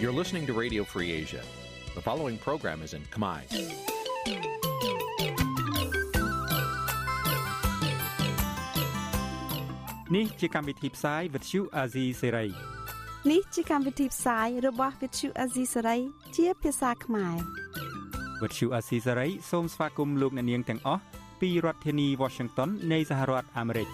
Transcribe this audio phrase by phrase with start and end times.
[0.00, 1.42] You're listening to Radio Free Asia.
[1.94, 3.40] The following program is in Khmer.
[10.16, 12.48] នេះជាកម្មវិធីផ្សាយ Vuthu Azizi Serai
[13.30, 16.00] នេះជាកម្មវិធីផ្សាយរបស់ Vuthu Azizi Serai
[16.36, 17.36] ជាភាសាខ្មែរ
[18.40, 21.02] Vuthu Azizi Serai សូមស្វាគមន៍លោកអ្នកនាងទាំងអស់
[21.40, 23.88] ពីរដ្ឋធានី Washington នៃសហរដ្ឋអាមេរិក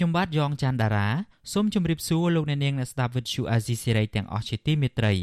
[0.00, 1.08] ខ្ញុំបាទយ៉ងច័ន្ទដារា
[1.52, 5.14] សូមជម្រាបសួរលោកអ្នកនាងអ្នកស្ដាប់ Vuthu Azizi Serai ទាំងអស់ជាទីមេត្រី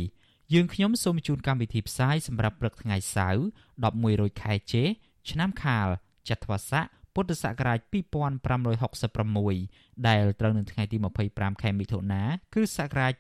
[0.54, 3.42] យើងខ្ញុំសូមជូនកម្មវិធីផ្សាយសម្រាប់ព្រឹកថ្ងៃសៅរ៍
[3.84, 4.84] 11រោចខែចេ
[5.30, 5.88] ឆ្នាំខាល
[6.30, 10.98] ចត្វាស័កពុទ្ធសករាជ2566ដែលត្រូវនៅថ្ងៃទី
[11.30, 13.14] 25ខែមិថុនាគ្រិស្តសករាជ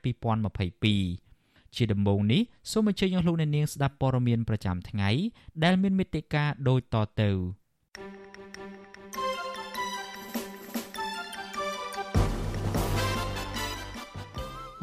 [1.05, 5.09] 2022ជាដំបូងនេះសូមអញ្ជើញអស់លោកអ្នកនាងស្ដាប់ព័ត៌មានប្រចាំថ្ងៃ
[5.63, 7.31] ដែលមានមេត្តាដូចតទៅ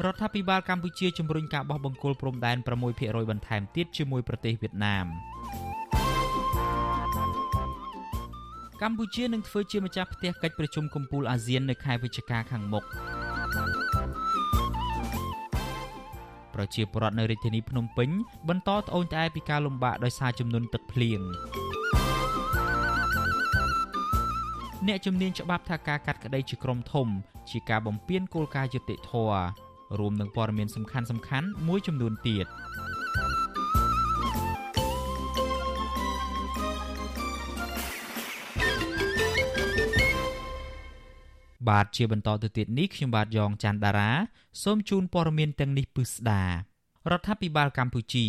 [0.03, 2.57] រដ្ឋាភិបាលកម្ពុជាជំរុញការបោះបង្គោលព្រំដែន
[2.93, 5.05] 6%បន្ថែមទៀតជាមួយប្រទេសវៀតណាម
[8.81, 12.83] កម្ពុជានឹងធ្វើជាម្ចាស់ផ្ទះកិច្ចប្រជុំកំពូលអាស៊ាននៅខែវិច្ឆិកាខាងមុខ
[16.53, 18.09] ប្រជាពលរដ្ឋនៅរាជធានីភ្នំពេញ
[18.49, 21.21] បន្តត្អូញត្អែពីការលំបាកដោយសារចំនួនទឹកភ្លៀង
[24.87, 27.07] អ្នកជំនាញច្បាប់ថាការកាត់ក្តីជាក្រុមធំ
[27.49, 29.64] ជាការបំពានគោលការណ៍យុត្តិធម៌
[29.99, 32.47] រួមនឹងព័ត៌មានសំខាន់សំខាន់មួយចំនួនទៀត
[41.69, 44.11] បាទជាបន្តទៅទៀតនេះខ្ញុំបាទយ៉ងច័ន្ទដារា
[44.63, 46.51] សូមជូនព័ត៌មានទាំងនេះពិស្ដារ
[47.19, 48.25] ដ្ឋាភិបាលកម្ពុជា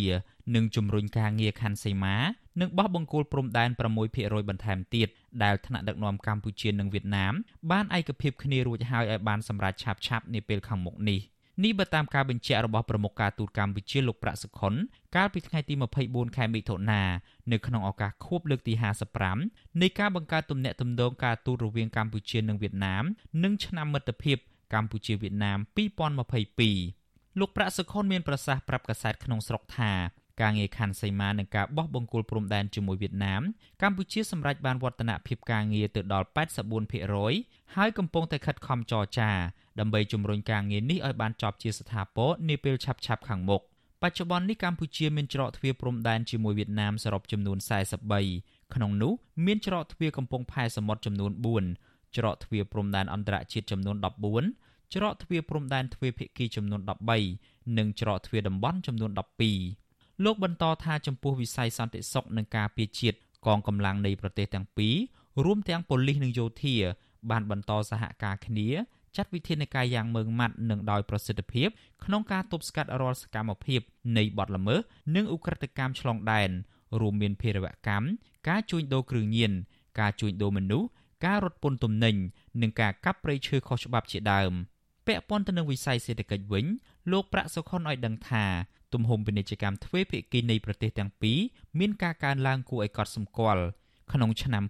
[0.55, 2.15] នឹងជំរុញការងារខណ្ឌសីមា
[2.61, 3.69] និងបោះបង្គោលព្រំដែន
[4.09, 5.07] 6%បន្ថែមទៀត
[5.43, 7.33] ដែលថ្នាក់ដឹកនាំកម្ពុជានិងវៀតណាម
[7.71, 11.21] បានឯកភាពគ្នារួចហើយឲ្យបានសម្រេចឆាប់ៗនាពេលខាងមុខនេះ។
[11.63, 14.73] នេះបើតាមការបញ្ជាក់របស់ប្រមុខការទូតកម្ពុជាលោកប្រាក់សុខុន
[15.15, 15.73] កាលពីថ្ងៃទី
[16.05, 17.01] 24ខែមិថុនា
[17.51, 18.73] នៅក្នុងឱកាសខួបលើកទី
[19.27, 23.03] 55នៃការបង្កើតទំនាក់ទំនងការទូតរវាងកម្ពុជានិងវៀតណាម
[23.43, 24.37] និងឆ្នាំមិត្តភាព
[24.73, 25.59] កម្ពុជាវៀតណាម
[26.67, 29.93] 2022លោកប្រាក់សុខុនមានប្រសាសន៍ប្រាប់កាសែតក្នុងស្រុកថា
[30.41, 33.41] ការងារខណ្ឌសីមានិងការបោះបង្គោលព្រំដែនជាមួយវៀតណាម
[33.81, 36.27] កម្ពុជាសម្រេចបានវឌ្ឍនភាពការងារទៅដល់
[37.01, 39.31] 84%ហើយកំពុងតែខិតខំចរចា
[39.79, 43.61] ដើម្បីជំរុញការងារនេះឲ្យបានចប់ជាស្ថាពរនាពេលឆាប់ៗខាងមុខ
[44.03, 47.57] បច្ចុប្បន្ននេះកម្ពុជាមានច្រកទ្វារព្រំដែនជាមួយវៀតណាមសរុបចំនួន
[48.15, 49.13] 43ក្នុងនោះ
[49.45, 51.31] មានច្រកទ្វារកំពង់ផែសមុទ្រចំនួន
[51.73, 53.95] 4ច្រកទ្វារព្រំដែនអន្តរជាតិចំនួន
[54.45, 56.81] 14ច្រកទ្វារព្រំដែនទ្វេភាគីចំនួន
[57.29, 59.11] 13និងច្រកទ្វារតំបន់ចំនួន
[59.67, 64.95] 12លោកបន្តថាចំពោះវិស័យសន្តិសុខនិងការពារជាតិកងកម្លាំងនៃប្រទេសទាំងពីរ
[65.45, 66.75] រួមទាំងប៉ូលីសនិងយោធា
[67.29, 68.67] បានបន្តសហការគ្នា
[69.17, 71.67] ចាត់វិធានការយ៉ាងម៉ឺងម៉ាត់និងដោយប្រសិទ្ធភាព
[72.05, 73.81] ក្នុងការទប់ស្កាត់រាល់សកម្មភាព
[74.17, 74.79] នៃបទល្មើស
[75.15, 76.49] និងឧក្រិដ្ឋកម្មឆ្លងដែន
[76.99, 78.05] រួមមានភេរវកម្ម
[78.49, 79.51] ការជួញដូរគ្រឿងញៀន
[79.99, 80.87] ការជួញដូរមនុស្ស
[81.25, 82.15] ការរត់ពន្ធទំនិញ
[82.61, 84.51] និងការកាប់ព្រៃឈើខុសច្បាប់ជាដើម
[85.07, 86.65] ពាក់ព័ន្ធទៅនឹងវិស័យសេដ្ឋកិច្ចវិញ
[87.11, 88.45] លោកប្រាក់សុខុនឲ្យដឹងថា
[88.93, 91.39] ទំហំពាណិជ្ជកម្មទ្វេភាគីនៃប្រទេសទាំងពីរ
[91.79, 93.63] មានការកើនឡើងគួរឲ្យកត់សម្គាល់
[94.13, 94.63] ក្នុងឆ្នាំ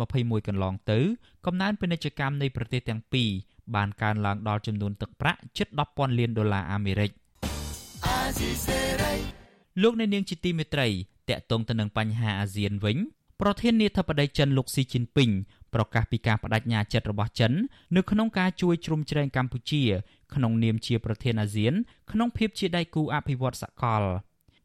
[0.00, 0.98] 2021កន្លងទៅ
[1.46, 3.30] កំណើនពាណិជ្ជកម្មនៃប្រទេសទាំងពីរ
[3.74, 7.10] បានកើនឡើងដល់ចំនួនទឹកប្រាក់ជិត10,000លានដុល្លារអាមេរិក
[9.82, 10.88] លោកអ្នកនាងជាទីមេត្រី
[11.28, 12.96] តកតងទៅនឹងបញ្ហាអាស៊ានវិញ
[13.40, 15.30] ប្រធានាធិបតីចិនលោកស៊ីជីនពីង
[15.74, 17.52] ប្រកាសពីការបដិញ្ញាចិត្តរបស់ចិន
[17.96, 19.82] នៅក្នុងការជួយជ្រោមជ្រែងកម្ពុជា
[20.34, 21.74] ក្នុងនាមជាប្រធានអាស៊ាន
[22.12, 24.02] ក្នុងភាពជាដៃគូអភិវឌ្ឍសកល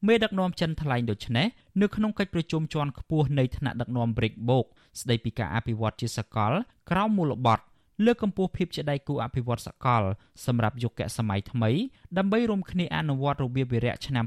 [0.07, 1.47] មេដឹកនាំចិនថ្លែងដូចនេះ
[1.81, 4.65] នៅក្នុងកិច្ចប្រជុំជាន់ខ្ពស់នៃថ្នាក់ដឹកនាំ BRICS បូក
[5.01, 6.53] ស្ដីពីការអភិវឌ្ឍជាសកល
[6.91, 7.63] ក្រោមមូលបត្រ
[8.03, 10.03] លើកកម្ពស់ភាពជាដៃគូអភិវឌ្ឍសកល
[10.45, 11.71] សម្រាប់យុគសម័យថ្មី
[12.17, 14.25] ដើម្បីរួមគ្នាអនុវត្តរបៀបវិរៈឆ្នាំ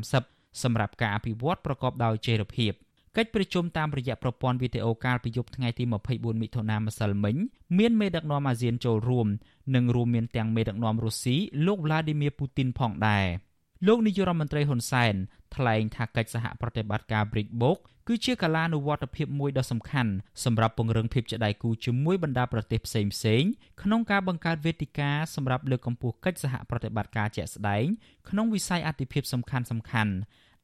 [0.00, 2.72] 2030សម្រាប់ការអភិវឌ្ឍប្រកបដោយចីរភាព
[3.16, 7.36] កិច្ចប្រជុំតាមរយៈប្រព័ន្ធវីដេអូកាលពីយប់ថ្ងៃទី24មិថុនាម្សិលមិញ
[7.78, 9.26] មានមេដឹកនាំអាស៊ានចូលរួម
[9.74, 11.36] និងរួមមានទាំងមេដឹកនាំរុស្ស៊ី
[11.66, 13.26] លោក Vladimir Putin ផងដែរ។
[13.86, 15.14] លោកនាយករដ្ឋមន្ត្រីហ៊ុនសែន
[15.56, 17.78] ថ្លែងថាកិច្ចសហប្រតិបត្តិការ BRICS បូក
[18.08, 20.12] គឺជាកាលានុវត្តភាពមួយដ៏សំខាន់
[20.44, 23.50] សម្រាប់ពង្រឹងភាពជាដៃគូជាមួយបណ្ដាប្រទេសផ្សេងៗ
[23.82, 27.84] ក្នុងការបង្កើតវេទិកាសម្រាប់លើកកម្ពស់កិច្ចសហប្រតិបត្តិការជាក់ស្ដែង
[28.28, 30.12] ក្នុងវិស័យអាទិភាពសំខាន់សំខាន់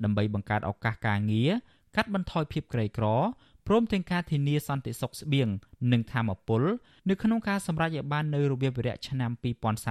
[0.05, 1.50] ដើម្បីបង្កើតឱកាសការងារ
[1.97, 3.06] កាត់បន្ថយភាពក្រីក្រ
[3.67, 5.49] ព្រមទាំងការធានាសន្តិសុខស្បៀង
[5.93, 6.62] និងធម្មពល
[7.08, 9.31] នៅក្នុងការសម្រេចឲ្យបាននូវរបៀបវិរៈឆ្នាំ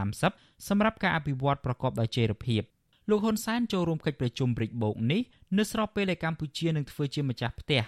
[0.04, 2.64] 2030សម្រាប់ការអភិវឌ្ឍប្រកបដោយចីរភាព។
[3.12, 5.22] លោកហ៊ុនសែនចូលរួមកិច្ចប្រជុំប្រិកបូកនេះ
[5.58, 7.82] នៅស្របពេលដែលកម្ពុជានឹងធ្វើជាម្ចាស់ផ្ទះ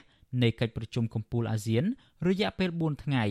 [0.44, 1.84] នៃកិច្ចប្រជុំកំពូលអាស៊ាន
[2.28, 3.24] រយៈពេល4ថ្ងៃ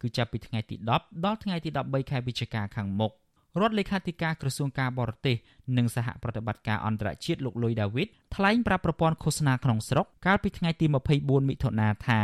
[0.00, 3.12] គឺចាប់ពីថ្ងៃទី10ដល់ថ្ងៃទី13ខែវិច្ឆិកាខាងមុខ
[3.60, 5.36] រដ្ឋលេខាធិការក្រសួងការបរទេស
[5.76, 10.86] និងសហប្រតិបត្តិការអន្តរជាតិលោកលុយដាវីតថ្លែងប្រាប់ប្រព័ន្ធឃោសនាក្នុងស្រុកកាលពីថ្ងៃទី
[11.18, 12.20] 24មិថុនាថា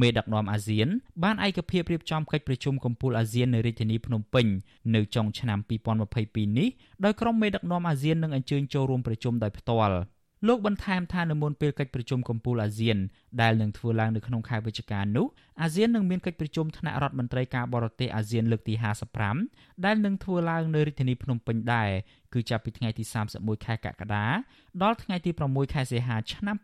[0.00, 0.88] មេដឹកនាំអាស៊ាន
[1.22, 4.46] បានឯកភាពរៀបចំកិច្ចប្រជុំកំពូលអាស៊ាននៅរាជធានីភ្នំពេញ
[4.94, 5.58] នៅចុងឆ្នាំ
[6.08, 6.68] 2022នេះ
[7.04, 9.96] ដោយក្រុមមេដឹកនាំអាស៊ាននឹងអញ្ជើញចូលរួមប្រជុំដោយផ្ទាល់
[10.48, 12.98] លោកបន្ថែមថានៅមុនពេលកិច្ចប្រជុំកំពូលអាស៊ាន
[13.40, 15.26] ដែលនឹងធ្វើឡើងនៅក្នុងខែវិច្ឆិកានោះ
[15.62, 18.74] អាស៊ាននឹងមានកិច្ចប្រជុំថ្នាក់រដ្ឋមន្ត្រីការបរទេសអាស៊ានលើកទី
[19.30, 21.90] 55ដែលនឹងធ្វើឡើងនៅរាជធានីភ្នំពេញដែរ
[22.32, 23.04] គឺចាប់ពីថ្ងៃទី
[23.34, 24.26] 31ខែកក្កដា
[24.82, 26.56] ដល់ថ្ងៃទី6ខែសីហាឆ្នាំ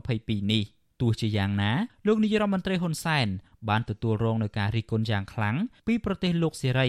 [0.00, 0.64] 2022នេះ
[1.00, 1.72] ទោះជាយ៉ាងណា
[2.06, 3.28] លោកនាយរដ្ឋមន្ត្រីហ៊ុនសែន
[3.68, 5.56] បានទទួលរងនឹងការរិះគន់យ៉ាងខ្លាំង
[5.86, 6.88] ពីប្រទេសលោកសេរី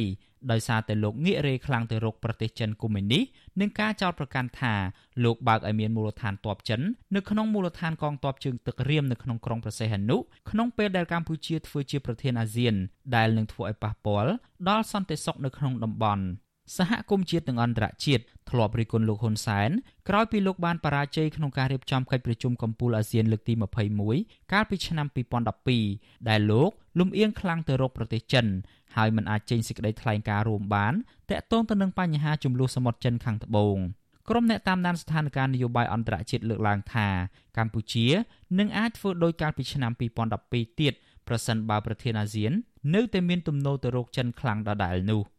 [0.51, 3.23] ដោយសារតែលោកងាករេខ្លាំងទៅរកប្រទេសចិនកុម្មុយនីស
[3.59, 4.73] និងការចោទប្រកាន់ថា
[5.23, 6.81] លោកបើកឲ្យមានមូលដ្ឋានទ័ពចិន
[7.15, 10.17] នៅក្នុងមូលដ្ឋានកងទ័ពជើងទឹករៀមនៅក្នុងក្រុងប្រសេះហនុ
[10.49, 12.75] ក្នុងពេលដែលកម្ពុជាធ្វើជាប្រធានអាស៊ាន
[13.15, 14.31] ដែលនឹងធ្វើឲ្យប៉ះពាល់
[14.69, 16.25] ដល់សន្តិសុខនៅក្នុងតំបន់
[16.77, 19.69] សហគមន៍ជាតិនិងអន្តរជាតិធ្លាប់រិះគន់លោកហ៊ុនសែន
[20.09, 23.53] ក្រោយពីលោកបានបរាជ័យក្នុងការរៀបចំកិច្ចប្រជុំកំពូលអាស៊ានលើកទី
[24.01, 25.07] 21កាលពីឆ្នាំ
[25.67, 28.45] 2012ដែលលោកលំអៀងខ្លាំងទៅរកប្រទេសចិន
[28.97, 30.93] ហើយមិនអាចចេញសេចក្តីថ្លែងការណ៍រួមបាន
[31.29, 33.77] តាក់ទងទៅនឹងបញ្ហាចំនួនសមុទ្រចិនខាងត្បូង
[34.29, 37.07] ក្រុមអ្នកតាមដានស្ថានភាពនយោបាយអន្តរជាតិលើកឡើងថា
[37.57, 38.07] កម្ពុជា
[38.59, 39.91] នឹងអាចធ្វើដោយកាលពីឆ្នាំ
[40.35, 40.93] 2012ទៀត
[41.27, 42.51] ប្រសិនបើប្រធានអាស៊ាន
[42.95, 45.21] នៅតែមានទំនោរទៅរកចិនខ្លាំងដដែលនោះ។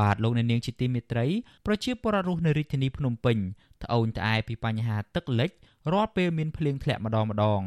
[0.00, 1.26] បាទលោកអ្នកនាងជាទីមេត្រី
[1.66, 3.36] ប្រជាពលរដ្ឋរស់នៅរាជធានីភ្នំពេញ
[3.82, 5.50] ត្អូញត្អែពីបញ្ហាទឹកលិច
[5.92, 7.62] រាល់ពេលមានភ្លៀងធ្លាក់ម្ដងម្ដង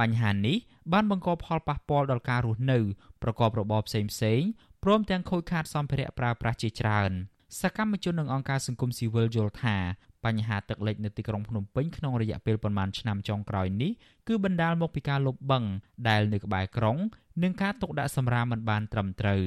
[0.00, 0.56] បញ្ហានេះ
[0.92, 2.78] បានបង្កផលប៉ះពាល់ដល់ការរស់នៅ
[3.22, 4.40] ប្រកបរបរផ្សេងផ្សេង
[4.84, 7.12] ព្រមទាំងខូចខាតសម្ភារៈប្រើប្រាស់ជាច្រើន
[7.60, 9.76] សកម្មជននិងអង្គការសង្គមស៊ីវិលយល់ថា
[10.24, 13.92] បញ្ហាទឹកលិចនៅទីក្រុងភ្នំពេញក្នុងរយៈពេលប្រមាណឆ្នាំចុងក្រោយនេះ
[14.28, 15.70] គឺបណ្ដាលមកពីការលុបបង្ក
[16.08, 16.96] ដែលនៅក្បែរក្រុង
[17.42, 19.42] និងការទុកដាក់សម្រាមមិនបានត្រឹមត្រូវ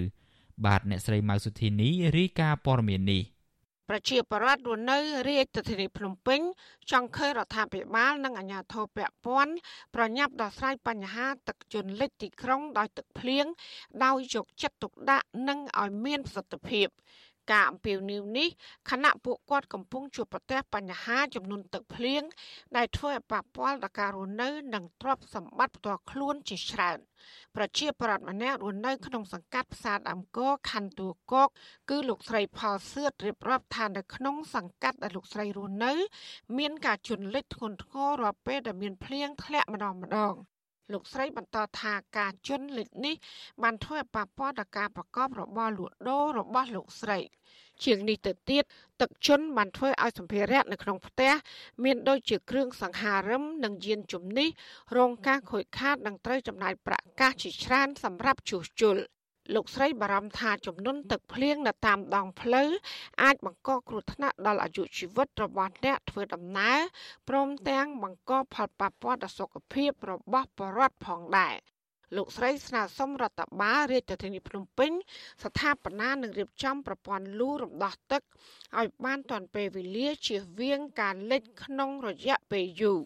[0.66, 3.24] បាទអ្នកស្រីម៉ៅសុធីនីរាយការណ៍ព័ត៌មាននេះ
[3.90, 4.98] ប្រជាពលរដ្ឋរស់នៅ
[5.30, 6.40] រាជធានីភ្នំពេញ
[6.92, 9.54] ចង់ឃើញរដ្ឋាភិបាលនិងអាជ្ញាធរពាក់ព័ន្ធ
[9.96, 13.46] ប្រញាប់ដោះស្រាយបញ្ហាទឹកជន់លិចទីក្រុងដោយទឹកភ្លៀង
[14.06, 16.88] ដោយយកចិត្តទុកដាក់និងឲ្យមានប្រសិទ្ធភាព
[17.52, 18.50] ការអំពាវនាវនេះ
[18.90, 22.24] ខណៈពួកគាត់កំពុងជួបប្រទះបញ្ហាចំនួនទឹកភ្លៀង
[22.76, 27.00] ដែលធ្វើឲ្យប៉ះពាល់ដល់ការរស់នៅ និងទ្រព្យសម្បត្តិផ្ទាល់ខ្លួនជាច្រើន
[27.56, 30.40] ប្រជាប្រដ្ឋម្នាក់រស់នៅក្នុងសង្កាត់ផ្សារដើមក
[30.72, 31.50] ខណ្ឌទួលគោក
[31.90, 35.94] គឺលោកស្រីផលសឿតរៀបរាប់ថានៅក្នុងសង្កាត់ដែលលោកស្រីរស់នៅ
[36.58, 40.36] មានការជន់លិចធ្ងន់ធ្ងររាល់ពេលដែលមានភ្លៀងធ្លាក់ម្ដងម្ដង
[40.92, 43.16] លោកស្រីបន្តថាការជន់លិចនេះ
[43.64, 47.20] បានធ្វើឲ្យប៉ះពាល់ដល់ការប្រកបរបរលក់ដូររបស់លោកស្រី
[47.84, 48.64] ជាងនេះទៅទៀត
[49.02, 51.34] ទឹកជន់បានធ្វើឲ្យសម្ភារៈនៅក្នុងផ្ទះ
[51.84, 54.50] មានដូចជាគ្រឿងសង្ហារឹមនិងយានជំនិះ
[54.98, 58.98] រងការខូចខាតនិងត្រូវចំណាយប្រាក់កាសជាច្រើនសម្រាប់ជួសជុល
[59.54, 62.70] លោកស្រីបារម្ភថាចំនួនទឹកភ្លៀងនៅតាមដងផ្លូវ
[63.24, 66.80] អាចបង្កគ្រោះថ្នាក់ដល់អាយុជីវិតរបស់អ្នកធ្វើដំណើរ
[67.30, 71.56] ព្រមទាំងបង្កផលប៉ះពាល់ដល់សុខភាពរបស់ប្រជាពលរដ្ឋផងដែរ
[72.18, 74.92] លោកស្រីស្នើសុំរដ្ឋបាលរាជធានីភ្នំពេញ
[75.44, 78.22] ស្ថាបនានិងរៀបចំប្រព័ន្ធលូរំដោះទឹក
[78.80, 83.00] ឲ្យបានទាន់ពេលវេលាជៀសវាងការលិចក្នុងរយៈពេលយូរ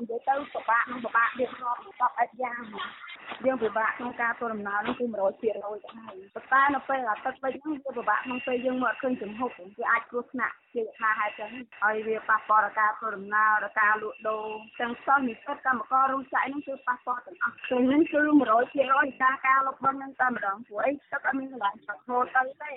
[0.00, 2.60] និយាយទៅពិបាកនឹងពិបាករៀបរាប់10អិតយ៉ាង
[3.46, 11.50] យើងពិបាកក្នុងការធ្វើដំណើរនេះគឺ100%ទៅហើយប៉ុន្តែនៅពេលអាទឹកពេជ្រហ្នឹងវាពិបាកក្នុងពេលយើងមកអត់ឃើញចំហុកវាអាចគ្រោះថ្នាក់ជាថាហេតុចឹង
[11.82, 14.44] ហើយវាប៉ះពាល់ដល់ការធ្វើដំណើរដល់ការលក់ដូរ
[14.80, 18.22] ទាំងសោះនិស្សិតកម្មកររោងចក្រហ្នឹងគឺប៉ះពាល់ទាំងអស់គឺនេះគឺ
[18.72, 22.70] 100%ការការលុបបឹងហ្នឹងតែម្ដងព្រោះអីទឹកអត់មានកន្លែងឆក់ហូរទៅទេ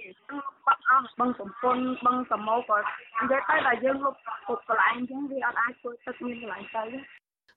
[0.65, 2.77] បាត់អស់បឹងសំពុនបឹងសមោក៏
[3.19, 4.15] និយាយទៅដល់យើងលុប
[4.47, 6.83] ពុកកន្លែងអញ្ចឹងវាអត់អាចធ្វើទឹកមានកន្លែងទៅ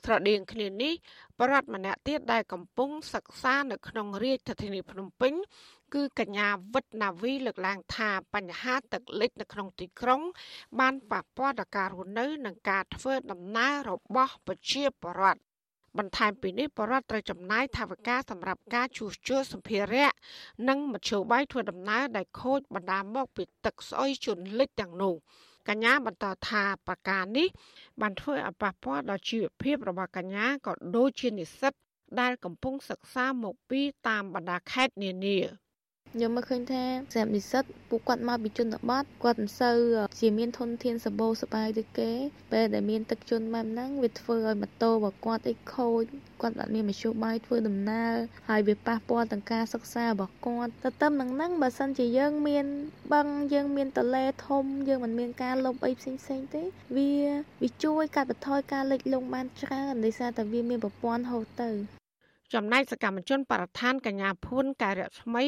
[0.05, 0.95] ស្រដៀងគ្នានេះ
[1.39, 5.33] បរដ្ឋម្នាក់ទៀតដែលកំពុងសិក្សានៅក្នុងរាជធានីភ្នំពេញ
[5.95, 10.23] គឺកញ្ញាវិតណាវីលើកឡើងថាបញ្ហាទឹកលិចនៅក្នុងទីក្រុង
[10.81, 15.41] បានប៉ះពាល់ដល់ការរស់នៅ និងការធ្វើដំណើររបស់ប្រជាពលរដ្ឋ
[15.99, 20.11] បន្ថែមពីនេះបរដ្ឋត្រូវចំណាយថវិកាសម្រាប់ការជួសជុលសម្ភារៈ
[20.69, 25.15] និងមធ្យោបាយធ្វើដំណើរដែលខូចបណ្ដាលមកពីទឹកស្អុយជន់លិចទាំងនោះ
[25.69, 27.49] កញ្ញាបន្តថាប្រការនេះ
[28.01, 31.73] បានធ្វើឲ្យប៉ះពាល់ដល់ជីវភាពរបស់កញ្ញាក៏ដូចជានិស្សិត
[32.21, 35.39] ដែលកំពុងសិក្សាមកពីតាមបណ្ដាខេត្តនានា។
[36.15, 39.79] ខ្ញុំមើលឃើញថាសម្រាប់និស្សិតពួកគាត់មកពីជនបទគាត់មិនសូវ
[40.21, 42.11] ជាមានធនធានសម្បូរសប្បាយដូចគេ
[42.53, 46.03] ពេលដែលមានទឹកជន់បែបហ្នឹងវាធ្វើឲ្យម៉ូតូរបស់គាត់អីខូច
[46.43, 48.15] គាត់អត់មានមធ្យោបាយធ្វើដំណើរ
[48.49, 52.67] ហើយវាប៉ះពាល់ទាំងការសិក្សារបស់គាត់ទៅតាមនឹងហ្នឹងបើសិនជាយើងមាន
[53.13, 56.63] បឹងយើងមានតលេធំយើងមិនមានការលុបអីផ្សេងផ្សេងទេ
[56.97, 57.13] វា
[57.63, 62.00] វាជួយកាត់បន្ថយការលិចលង់បានច្រើនដោយសារតែវាមានប្រព័ន្ធហូរទៅ
[62.55, 65.45] ចំណែកសកម្មជនបរិស្ថានកញ្ញាភួនកែរស្មី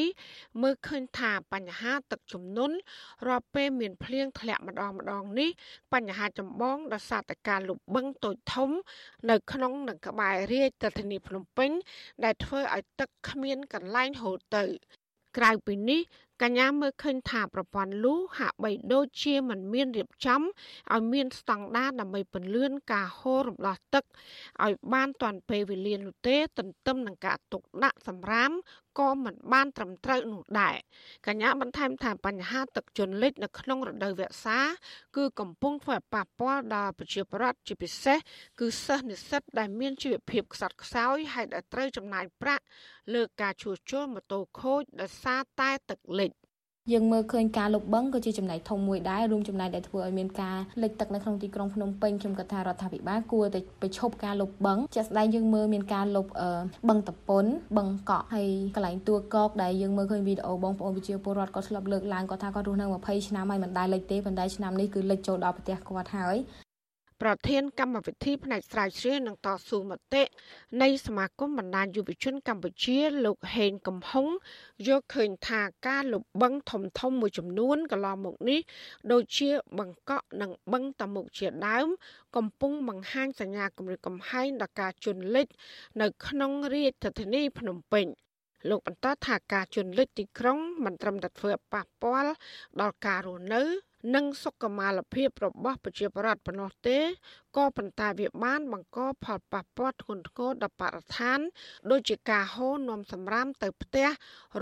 [0.61, 2.75] មើលឃើញថាបញ្ហាទឹកជំនន់
[3.27, 5.49] រាល់ពេលមានភ្លៀងធ្លាក់ម្ដងម្ដងនេះ
[5.93, 8.69] បញ្ហាចម្បងដោយសារតែការលុបបឹងតូចធំ
[9.29, 11.71] នៅក្នុងនិងក្បែររាជធានីភ្នំពេញ
[12.23, 14.63] ដែលធ្វើឲ្យទឹកគ្មានកន្លែងហូរទៅ
[15.37, 16.01] ក្រៅពីនេះ
[16.43, 24.03] កញ្ញាមើលឃើញថាប្រព័ន្ធលូហាក់បីដូចជាមិនមានរៀបចំឲ្យមានស្តង់ដារដើម្បីពន្លឿនការហូររំដោះទឹក
[24.63, 28.51] ឲ្យបានទាន់ពេលវេលានោះទេ ទន្ទឹមនឹងការទុកដាក់សម្រាម
[28.99, 30.75] ក៏មិនបានត្រឹមត្រូវនោះដែរ
[31.27, 34.59] កញ្ញាបន្ថែមថាបញ្ហាទឹកជន់លិចនៅក្នុងរដូវវស្សា
[35.17, 38.17] គឺកំពុងធ្វើឲ្យប៉ះពាល់ដល់ប្រជាពលរដ្ឋជាពិសេស
[38.59, 42.63] គឺសិស្សនិស្សិតដែលមានជីវភាពខ្សត់ខ្សោយហើយដែលត្រូវចំណាយប្រាក់
[43.13, 46.31] លើការជួសជុលម៉ូតូខូចដោយសារតែទឹកលិច
[46.91, 56.27] យើងមើលឃើញការលុបបឹងក៏ជាចំណែកធំមួយដែររួមចំណែកដែលធ្វើឲ្យមានការលិចទឹកនៅក្នុងទីក្រុងភ្នំពេញខ្ញុំគិតថារដ្ឋាភិបាលគួរតែបញ្ឈប់ការលុបបឹងជាក់ស្ដែងយើងមើលមានការលុប
[56.89, 57.45] បឹងតពុន
[57.77, 66.37] បឹងកក់ហើយកន្លែងទួកកដែលយើងមើលឃើញវីដេអូបងប្អូនប្រជាពលរដ្ឋក៏ធ្លាប់លើកឡើងគាត់ថាគាត់រស់នៅ20ឆ្នាំហើយមិនដែលលិចទេប៉ុន្តែឆ្នាំនេះគឺលិចចូលដល់ផ្ទះគាត់ហើយ
[67.23, 70.23] ប្រធានកម្មវិធីផ្នែកស្រាវជ្រាវនិងតស៊ូមតិ
[70.81, 74.27] នៃសមាគមបណ្ដាញយុវជនកម្ពុជាលោកហេងកំហុង
[74.87, 78.59] យកឃើញថាការលុបបឹងធំធំមួយចំនួនកន្លងមកនេះ
[79.11, 79.49] ដូចជា
[79.79, 81.87] បឹងកក់និងបឹងតាមុខជាដើម
[82.35, 85.47] កំពុងបង្ហាញសញ្ញាគម្រិតកំហែងដល់ការជន់លិច
[86.01, 88.05] នៅក្នុងរាជធានីភ្នំពេញ
[88.69, 92.31] លោកបន្តថាការជន់លិចទីក្រុងមិនត្រឹមតែធ្វើឲ្យប៉ះពាល់
[92.81, 93.63] ដល់ការរស់នៅ
[94.15, 96.99] និងសុខុមាលភាពរបស់ប្រជាពលរដ្ឋប៉ុណ្ណោះទេ
[97.57, 101.39] ក៏ប៉ុន្តែវាបាន បង្កផលប៉ះពាល់ធ្ងន់ធ្ងរដល់បរិស្ថាន
[101.91, 104.07] ដូចជាការហូរនាំសម្រាមទៅផ្ទះ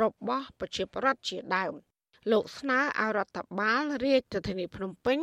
[0.01, 1.73] របស់ប្រជាពលរដ្ឋជាដើម
[2.31, 5.19] លោកស្នើឲ្យរដ្ឋបាលរាជធានីភ្នំពេញ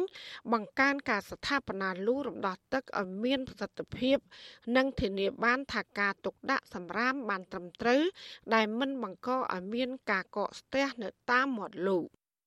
[0.52, 4.18] បង្កើនការស្ថាបនាលូរំដោះទឹកឲ្យមានប្រសិទ្ធភាព
[4.76, 8.02] និងធានាបានថាការទុកដាក់សម្រាមបានត្រឹមត្រូវ
[8.54, 11.98] ដែលមិនបង្កឲ្យមានការកកស្ទះនៅតាមមាត់លូ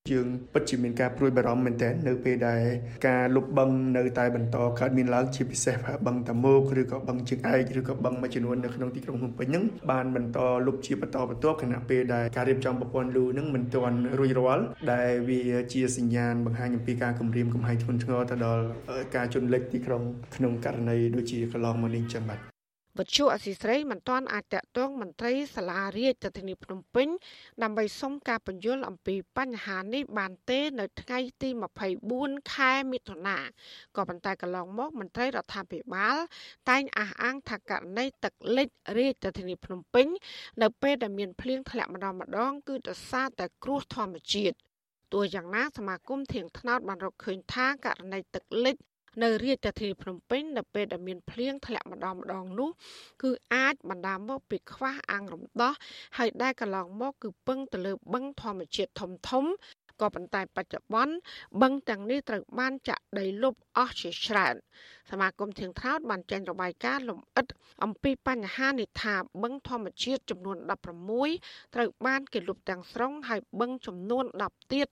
[0.10, 2.62] យើងពិតជាមានការព្រួយបារម្ភមែនទែននៅពេលដែល
[3.08, 15.42] ការលុបបឹងនៅតែបន្តកើតមានឡើងជាពិសេសបឹងតាមុកឬក៏បឹងជើងឯកឬក៏បឹងមួយចំនួននៅក្នុងទីក្រុងភ្នំពេញហ្នឹងបានបន្តលុបជាបន្តបន្ទាប់ខណៈពេលដែលការរៀបចំប្រព័ន្ធលូហ្នឹងមិនទាន់រួចរាល់ដែលវា
[15.74, 18.64] ជាសញ្ញាណបង្ហាញអំពីការគម្រាមកំហែងធ្ងន់ធ្ងរទៅដល់
[19.16, 20.02] ការជន់លិចទីក្រុង
[20.36, 22.51] ក្នុងករណីដូចជាកន្លងមកនេះចឹងបាទ
[23.00, 27.08] វត្ថុអសីស្រីមិនទាន់អាចតកតងមន្ត្រីសាលារាជធានីភ្នំពេញ
[27.64, 31.50] ដើម្បីសុំការបញ្យល់អំពីបញ្ហានេះបានទេនៅថ្ងៃទី
[32.02, 33.38] 24ខែមិថុនា
[33.96, 36.18] ក៏ប៉ុន្តែកន្លងមកមន្ត្រីរដ្ឋាភិបាល
[36.70, 38.68] តែងអះអាងថាករណីទឹកលិច
[38.98, 40.08] រាជធានីភ្នំពេញ
[40.62, 44.56] នៅពេលដែលមានភ្លៀងធ្លាក់ម្ដងម្ដង គឺដោយសារតែគ្រោះធម្មជាតិ
[45.14, 48.76] ទោះយ៉ាងណាសមាគមធៀងថ្នោតបានរកឃើញថាករណីទឹកលិច
[49.20, 52.70] នៅរាជធានីភ្នំពេញនៅពេលដែលមានភ្លៀងធ្លាក់ម្ដងម្ដងនោះ
[53.24, 55.74] គឺអាចបណ្ដាលមកពីខ្វះអាងរំដោះ
[56.18, 59.46] ហើយដែលកន្លងមកគឺពឹងទៅលើបឹងធម្មជាតិធំធំ
[60.02, 61.14] ក៏ប៉ុន្តែបច្ចុប្បន្ន
[61.62, 64.56] បឹងទាំងនេះត្រូវបានចាក់ដីលុបអស់ជាច្រើន
[65.12, 67.46] សមាគមធៀងថ្នោតបានចេញរបាយការណ៍លម្អិត
[67.84, 70.58] អំពីបញ្ហានេះថាបឹងធម្មជាតិចំនួន
[71.16, 74.88] 16ត្រូវបានគេលុបទាំងស្រុងហើយបឹងចំនួន10ទៀត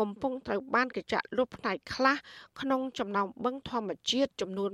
[0.00, 2.16] កំពុងត្រូវបានគេចាក់លុបផ្នែកខ្លះ
[2.60, 4.70] ក្នុងចំណោមបឹងធម្មជាតិចំនួន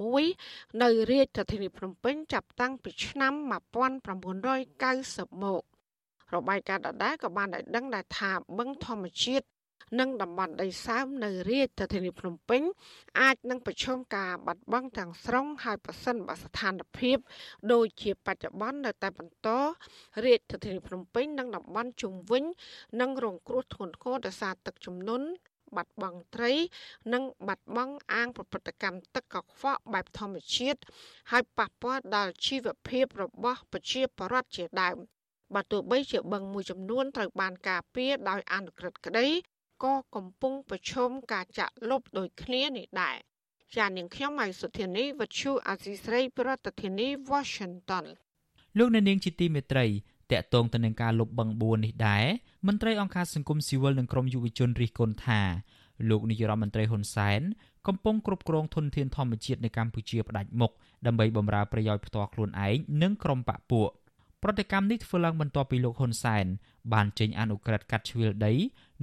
[0.00, 3.42] 26នៅរាជធានីភ្នំពេញចាប់តាំងពីឆ្នាំ1990
[5.44, 5.64] មក
[6.34, 9.46] របាយការណ៍ដដែលក៏បានឲ្យដឹងដែរថាបឹងធម្មជាតិ
[10.00, 12.62] និងតំបន់ដីសើមនៅរាជធានីភ្នំពេញ
[13.20, 17.16] អាចនឹងប្រឈមការបាត់បង់ទាំងស្រុងហើយប្រសិនបើស្ថានភាព
[17.72, 19.48] ដូចជាបច្ចុប្បន្ននៅតែបន្ត
[20.24, 22.44] រាជធានីភ្នំពេញនិងតំបន់ជុំវិញ
[23.00, 25.26] នឹងរងគ្រោះធ្ងន់ធ្ងរដោយសារទឹកជំនន់
[25.76, 26.52] បាត់បង់ត្រី
[27.12, 30.80] និងបាត់បង់អាងប្រព្រឹត្តកម្មទឹកកខ្វក់បែបធម្មជាតិ
[31.30, 34.96] ហើយប៉ះពាល់ដល់ជីវភាពរបស់ប្រជាពលរដ្ឋជាដើម
[35.54, 39.26] បើទោះបីជាបឹងមួយចំនួនត្រូវបានការពារដោយអនុក្រឹត្យក្តី
[39.84, 43.16] ក៏កំពុងប្រឈមការចាក់លុបដូចគ្នានេះដែរ
[43.76, 48.04] ចានាងខ្ញុំម៉ៃសុធានីវັດឈូអាស៊ីស្រីប្រធានាធិបតី Washington
[48.78, 49.86] លោកអ្នកនាងជាទីមេត្រី
[50.32, 52.24] តកតងទៅនឹងការលុបបឹង4នេះដែរ
[52.66, 55.40] មន្ត្រីអង្គការសង្គមស៊ីវិលនិងក្រមយុវជនរិះគន់ថា
[56.10, 57.40] លោកនាយរដ្ឋមន្ត្រីហ៊ុនសែន
[57.86, 60.72] កំពុងគ្រប់គ្រងធនធានធម្មជាតិនៅកម្ពុជាផ្ដាច់មុខ
[61.06, 63.90] ដើម្បីបម្រើប្រយោជន៍ផ្ទាល់ខ្លួនឯងនិងក្រុមបកពួក
[64.46, 66.46] ប្រតិកម្មនេះធ្វើឡើងបន្ទាប់ពីលោកហ៊ុនសែន
[66.92, 68.52] បានចេញអនុក្រឹត្យកាត់ជ្រឿលដី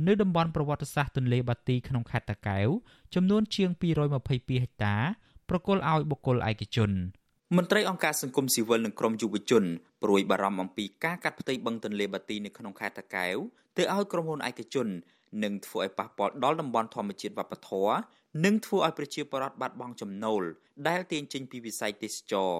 [0.07, 2.67] នៅតំបន់ប្រវត្តិសាស្ត្រទន្លេបាទីក្នុងខេត្តតាកែវ
[3.15, 4.95] ចំនួនជាង222ហិកតា
[5.49, 6.91] ប្រគល់ឲ្យបុគ្គលឯកជន
[7.57, 9.63] មន្ត្រីអង្គការសង្គមស៊ីវិលនិងក្រមយុវជន
[10.03, 13.37] ព្រួយបារម្ភអំពីការកាត់ផ្ទៃបឹងទន្លេបាទីនៅក្នុងខេត្តតាកែវ
[13.77, 14.87] ទៅឲ្យក្រុមហ៊ុនឯកជន
[15.43, 17.95] និងធ្វើឲ្យប៉ះពាល់ដល់តំបន់ធម្មជាតិវប្បធម៌
[18.45, 20.43] និងធ្វើឲ្យប្រជាពលរដ្ឋបាត់បង់ចំណូល
[20.87, 22.51] ដែលទាញចេញពីវិស័យទេសចរ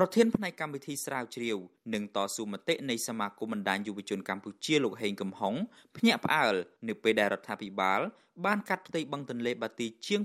[0.00, 1.58] ប្រធានផ្នែកកម្មវិធីស្រាវជ្រាវ
[1.94, 5.54] និងតស៊ូមតិនៃសមាគមបណ្ដាញយុវជនកម្ពុជាលោកហេងកំហុង
[5.96, 6.54] ភ្ញាក់ផ្អើល
[6.88, 8.00] នៅពេលដែលរដ្ឋាភិបាល
[8.46, 10.20] បានកាត់ផ្ទៃបឹងទន្លេបាទីជាង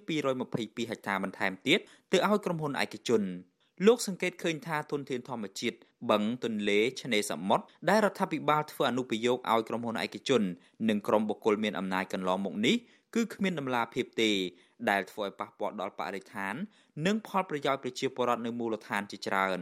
[0.48, 1.80] 222ហិកតាបន្ថែមទៀត
[2.12, 3.22] ទៅឲ្យក្រុមហ៊ុនឯកជន
[3.86, 5.78] លោកសង្កេតឃើញថាទុនធានធម្មជាតិ
[6.12, 10.42] បឹងទន្លេឆ្នេរសមុទ្រដែលរដ្ឋាភិបាលធ្វើអនុប្រយោគឲ្យក្រុមហ៊ុនឯកជន
[10.90, 12.76] និងក្រុមបុគ្គលមានអំណាចកន្លងមកនេះ
[13.16, 14.32] គឺគ្មានដំណាភាពទេ
[14.90, 16.56] ដែលធ្វើឲ្យប៉ះពាល់ដល់បរិស្ថាន
[17.06, 19.60] និងផលប្រយោជន៍ប្រជាពលរដ្ឋនៅមូលដ្ឋានជាច្រើន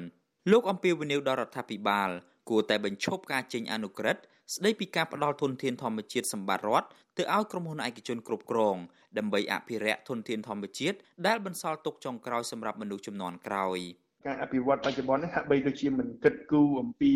[0.51, 2.09] លោកអំពីវនីវដល់រដ្ឋាភិបាល
[2.49, 4.21] គួរតែបញ្ឈប់ការចេញអនុក្រឹត្យ
[4.55, 8.77] ស្ដីពីការផ្ដល់ធនធានធម្មជាតិសម្បត្តិរដ្ឋទៅឲ្យក្រុមហ៊ុនឯកជនគ្រប់គ្រង
[9.17, 10.97] ដើម្បីអភិរក្សធនធានធម្មជាតិ
[11.27, 13.79] ដែលបន្សល់ទុកចុងក្រោយសម្រាប់មនុស្សជំនាន់ក្រោយ។
[14.25, 17.13] ការអភិវឌ្ឍបច្ចុប្បន្ននេះហាក់បីដូចជាមិនគិតគូរអំពី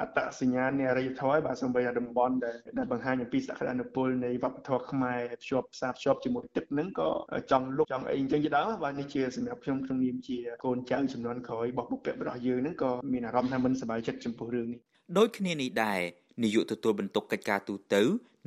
[0.00, 7.10] អត្តសញ្ញាណនៃអរិយធម៌បាទសូម្បីតែតំបន់ដែលដែលបង្ហាញអំពីសក្តានុពលនៃវប្បធម៌ខ្មែរភ្ជាប់ផ្សារភ្ជាប់ជាមួយទឹកហ្នឹងក៏
[7.50, 14.80] ចង់លុបចង់អីអញ្ចឹងជាដើមបាទនេះជាសម្រាប់ខ្ញុំក្នុងនាមជាកូនចៅចំនួនក្រោយរបស់បុព្វបុរសយើងហ្នឹងក៏មានអារម្មណ៍ថាមិនសប្បាយចិត្តចំពោះរឿងនេះ
[15.18, 16.00] ដូចគ្នានេះដែរ
[16.44, 18.02] នាយកទទួលបន្ទុកកិច្ចការទូតទៅ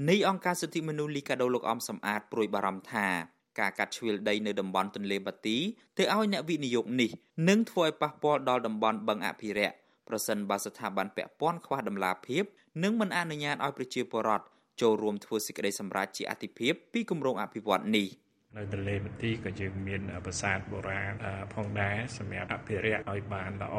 [0.09, 3.07] នៃអង្គការសិទ្ធិមនុស្សលីកាដូលោកអំសំអាតព្រួយបារម្ភថា
[3.59, 5.57] ការកាត់ជ្រឿលដីនៅតំបន់ទន្លេបាទី
[5.97, 7.11] ទៅឲ្យអ្នកវិនិយោគនេះ
[7.49, 9.75] នឹងធ្វើឲ្យប៉ះពាល់ដល់តំបន់បឹងអភិរក្ស
[10.07, 12.43] ប្រសិនបើស្ថាប័នពាក់ព័ន្ធខ្វះដំណាភាព
[12.83, 14.45] និងមិនអនុញ្ញាតឲ្យប្រជាពលរដ្ឋ
[14.81, 18.22] ចូលរួមធ្វើសេចក្តីសម្រេចជាអតិភិបពីគម្រោងអភិវឌ្ឍនេះ។នៅ
[18.73, 21.13] ទន្លេបន្ទីក៏យើងមានប្រាសាទបុរាណ
[21.53, 23.77] ផងដែរសម្រាប់អភិរក្សឲ្យបានល្អ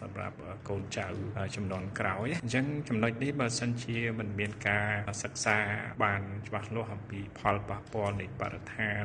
[0.00, 0.36] សម្រាប់
[0.68, 1.06] កូនចៅ
[1.56, 4.90] ចំនួនក្រោយអញ្ចឹងចំណុចនេះបើសិនជាមិនមានការ
[5.22, 5.58] សិក្សា
[6.04, 9.04] បានច្បាស់លាស់អំពីផលប៉ះពាល់នៃបរិស្ថាន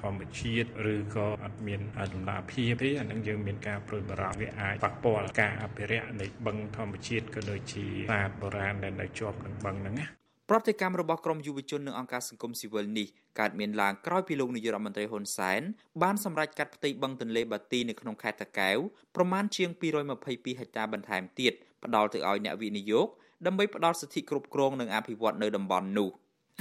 [0.00, 1.80] ធម្មជាតិឬក៏អត់មាន
[2.14, 10.06] ដំណាភាពទេអានឹងយើងមានការប្រួយបារម្ភវាអាចប៉ះពាល់ការអភិរក្សនៃបឹងធម្មជាតិក៏ដូចជាប្រាសាទបុរាណដែលនៅជាប់នឹងបឹងហ្នឹងណា
[10.50, 13.06] ប្រតិកម្មរបស់ក្រមយុវជននិងអង្គការសង្គមស៊ីវិលនេះ
[13.40, 15.60] កើតមានឡើងក្រោយពីលោកនាយរដ្ឋមន្ត្រីហ៊ុនសែន
[16.02, 18.78] បានសម្រេចកាត់ផ្ទៃបឹងទន្លេបាទីនៅក្នុងខេត្តតាកែវ
[19.16, 21.52] ប្រមាណជាង222ហិកតាបន្ថែមទៀត
[21.84, 23.06] ផ្ដល់ទៅឲ្យអ្នកវិនិយោគ
[23.46, 26.10] ដើម្បីផ្ដល់សិទ្ធិគ្រប់គ្រងនិងអភិវឌ្ឍនៅតំបន់នោះ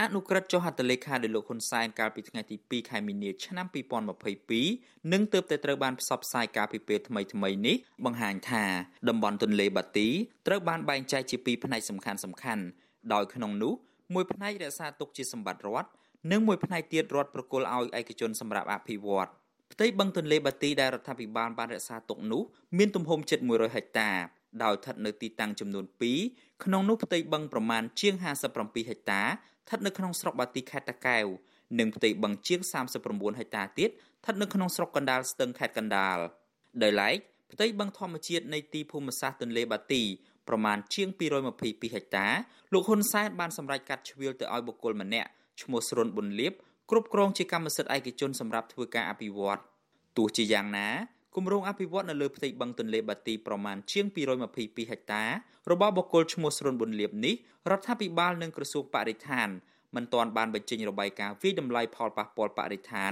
[0.01, 3.67] អនុក្រឹត្យចុះហត្ថលេខាដោយលោកហ៊ុនសែនកាលពីថ្ងៃទី2ខែមីនាឆ្នាំ
[4.39, 8.65] 2022និងទើបតែត្រូវបានផ្សព្វផ្សាយកាលពីពេលថ្មីៗនេះបង្ហាញថា
[9.09, 10.07] តំបន់ទន្លេបាទី
[10.47, 12.67] ត្រូវបានបែងចែកជាពីរផ្នែកសំខាន់ៗ
[13.13, 13.73] ដោយក្នុងនោះ
[14.13, 15.89] មួយផ្នែករក្សាទុកជាសម្បត្តិរដ្ឋ
[16.31, 19.29] និងមួយផ្នែកទៀតរដ្ឋប្រគល់ឲ្យឯកជនសម្រាប់អភិវឌ្ឍ
[19.73, 22.41] ផ្ទៃបឹងទន្លេបាទីដែលរដ្ឋាភិបាលបានរក្សាទុកនោះ
[22.77, 24.11] មានទំហំជិត100ហិកតា
[24.63, 25.85] ដោយស្ថិតនៅទីតាំងចំនួន
[26.23, 31.25] 2ក្នុងនោះផ្ទៃបឹងប្រមាណជាង57ហិកតាស្ថិតនៅក្នុងស្រុកបាទីខេត្តតាកែវ
[31.79, 32.59] និងផ្ទៃបឹងជាង
[32.99, 36.17] 39ហិកតាទៀតស្ថិតនៅក្នុងស្រុកកណ្ដាលស្ទឹងខេត្តកណ្ដាល
[36.83, 37.17] ដោយឡែក
[37.51, 40.03] ផ្ទៃបឹងធម្មជាតិនៃទីភូមិសាស្ត្រទន្លេបាទី
[40.49, 41.09] ប្រមាណជាង
[41.51, 42.27] 222ហិកតា
[42.73, 45.29] លោកហ៊ុនសែនបានសម្រេចកាត់ជ្រៀលទៅឲ្យបុគ្គលម្នាក់
[45.61, 46.53] ឈ្មោះស្រុនប៊ុនលៀប
[46.91, 49.59] គ្រប់គ្រងជាកម្មសិទ្ធិឯកជនសម្រាប់ធ្វើការអភិវឌ្ឍ
[50.17, 50.89] ទោះជាយ៉ាងណា
[51.35, 54.05] គម្រោងអភិវឌ្ឍនៅលើផ្ទៃបឹងទន្លេបាទីប្រមាណជាង
[54.47, 55.23] 222ហិកតា
[55.71, 57.35] របស់បុគ្គលឈ្មោះស្រុនប៊ុនលៀបនេះ
[57.71, 59.49] រដ្ឋាភិបាលនិងក្រសួងបរិស្ថាន
[59.95, 63.11] មិនទាន់បានបញ្ចេញរបាយការណ៍វិតម្លៃផលប៉ះពាល់បរិស្ថាន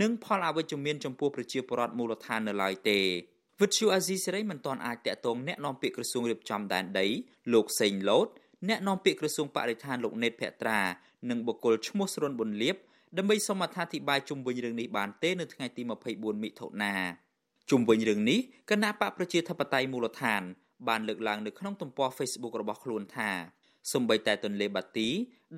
[0.00, 3.00] និងផលអវិជ្ជមានចំពោះប្រជាពលរដ្ឋមូលដ្ឋាននៅឡើយទេ
[3.60, 7.06] វិទ្យុអាស៊ីសេរីមិនទាន់អាចតាក់ទងអ្នកនាំពាក្យក្រសួងរៀបចំដែនដី
[7.52, 8.28] លោកសេងលូត
[8.68, 10.80] អ្នកនាំពាក្យក្រសួងបរិស្ថានលោកណេតភត្រា
[11.30, 12.76] និងបុគ្គលឈ្មោះស្រុនប៊ុនលៀប
[13.18, 16.94] ដើម្បីសូមអត្ថាធិប្បាយជុំវិញរឿងនេះបានទេនៅថ្ងៃទី24មិថុនា
[17.70, 18.38] ជុំវិញរឿងនេះ
[18.70, 20.42] គណៈបកប្រជាធិបតេយ្យមូលដ្ឋាន
[20.88, 23.30] បានលើកឡើងនៅក្នុងទំព័រ Facebook របស់ខ្លួនថា
[23.92, 25.08] សម្បីតែទន្លេបាទី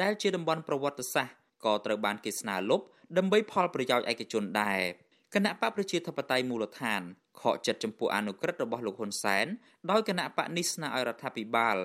[0.03, 2.81] ដែលជាតំបន់ប្រវត្តិសាស្ត្រក៏ត្រូវបានគេស្នើលុប
[3.19, 4.81] ដើម្បីផលប្រយោជន៍ឯកជនដែរ
[5.35, 7.03] គណៈបកប្រជាធិបតេយ្យមូលដ្ឋាន
[7.42, 9.46] ខកចិត្តចំពោះអនុក្រឹត្យរបស់លោកហ៊ុនសែន
[9.90, 11.77] ដោយគណៈបកនេះស្នើឲ្យរដ្ឋាភិបាល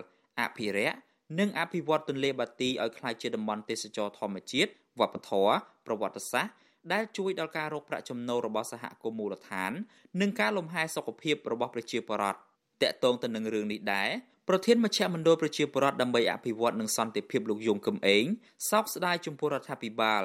[0.41, 0.97] អភិរក្ស
[1.39, 5.53] និងអភិវឌ្ឍទន្លេបាទីឲ្យក្លាយជាតំបន់ទេសចរធម្មជាតិវប្បធម៌
[5.85, 6.53] ប្រវត្តិសាស្ត្រ
[6.93, 9.71] ដែលជួយដល់ការរកប្រាក់ចំណូលរបស់សហគមន៍មូលដ្ឋាន
[10.21, 14.09] និងការលំហែសុខភាពរបស់ប្រជាពលរដ្ឋតកតងទៅនឹងរឿងនេះដែរ
[14.49, 18.25] ប្រធានមជ្ឈមណ្ឌលប្រជាពលរដ្ឋដើម្បីអភិវឌ្ឍនិងសន្តិភាពលោកយងកឹមអេង
[18.69, 20.23] សោកស្ដាយចំពោះរដ្ឋាភិបាល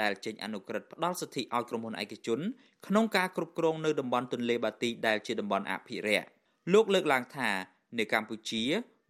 [0.00, 2.40] ដែលចេញអនុក្រឹត្យផ្ដល់សិទ្ធិឲ្យក្រុមហ៊ុនឯកជន
[2.86, 6.28] ក្នុងការគ្រប់គ្រងនៅតំបន់ទន្លេបាទីដែលជាតំបន់អភិរក្ស
[6.72, 7.50] លោកលើកឡើងថា
[7.98, 8.62] នៅកម្ពុជា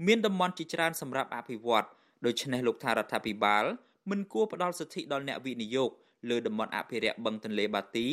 [0.06, 1.86] មានតំបន់ជាច្រើនសម្រាប់អភិវឌ្ឍ
[2.26, 3.64] ដូច្នេះលោកថារដ្ឋាភិបាល
[4.10, 5.90] មិនគួរផ្ដល់សិទ្ធិដល់អ្នកវិនិយោគ
[6.30, 8.06] លើតំបន់អភិរក្សបឹងទន្លេបាទី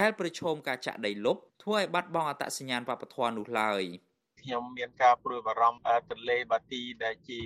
[0.00, 3.84] ដែលប្រឈមការចាក់ដីលុបធ្វើឲ្យបាត់បង់អត្តសញ្ញាណវប្បធម៌នោះឡើយ។
[4.42, 7.40] ខ្ញុំមានការព្រួយបារម្ភទន្លេបាទីដែលជា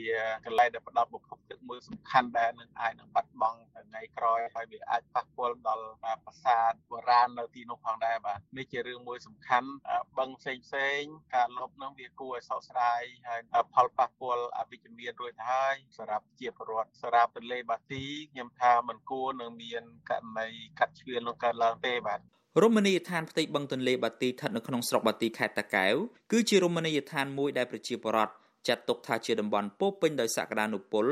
[0.44, 5.86] កន្លែងដែលផ្ដល់ប្រភពទឹក មួយសំខាន់ដែលនឹងអាចនឹងបាត់បង់ថ្ងៃក្រោយហើយវាអាចប៉ះពាល់ដល់
[6.24, 9.70] ប្រាសាទបុរាណនៅទីនោះផងដែរបាទនេះជារឿងមួយសំខាន់
[10.18, 11.00] បឹងផ្សេងផ្សេង
[11.34, 13.40] ការលុបនោះវាគួរឲ្យសោកស្ដាយហើយ
[13.74, 20.48] ផលប៉ះពាល់អវិជ្ជមានរួចទៅហើយសម្រាប់ជាប្រវត្តិសម្រាប់ទន្លេបាទីខ្ញុំថាมันគួរនឹងមានករណី
[20.78, 22.20] កាត់ឈឿននោះកើតឡើងទេបាទ
[22.62, 25.94] រមណីយដ្ឋានផ្ទៃបឹងទន្លេបាទីស្ថិតនៅក្នុងស្រុកបាទីខេត្តតាកែវ
[26.32, 28.34] គឺជារមណីយដ្ឋានមួយដែលប្រជាពលរដ្ឋ
[28.68, 31.06] ចាត់ទុកថាជាតំបន់ពោពេញដោយសក្តានុពល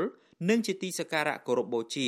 [0.49, 2.07] និងជាទីសក្ការៈគោរពបូជា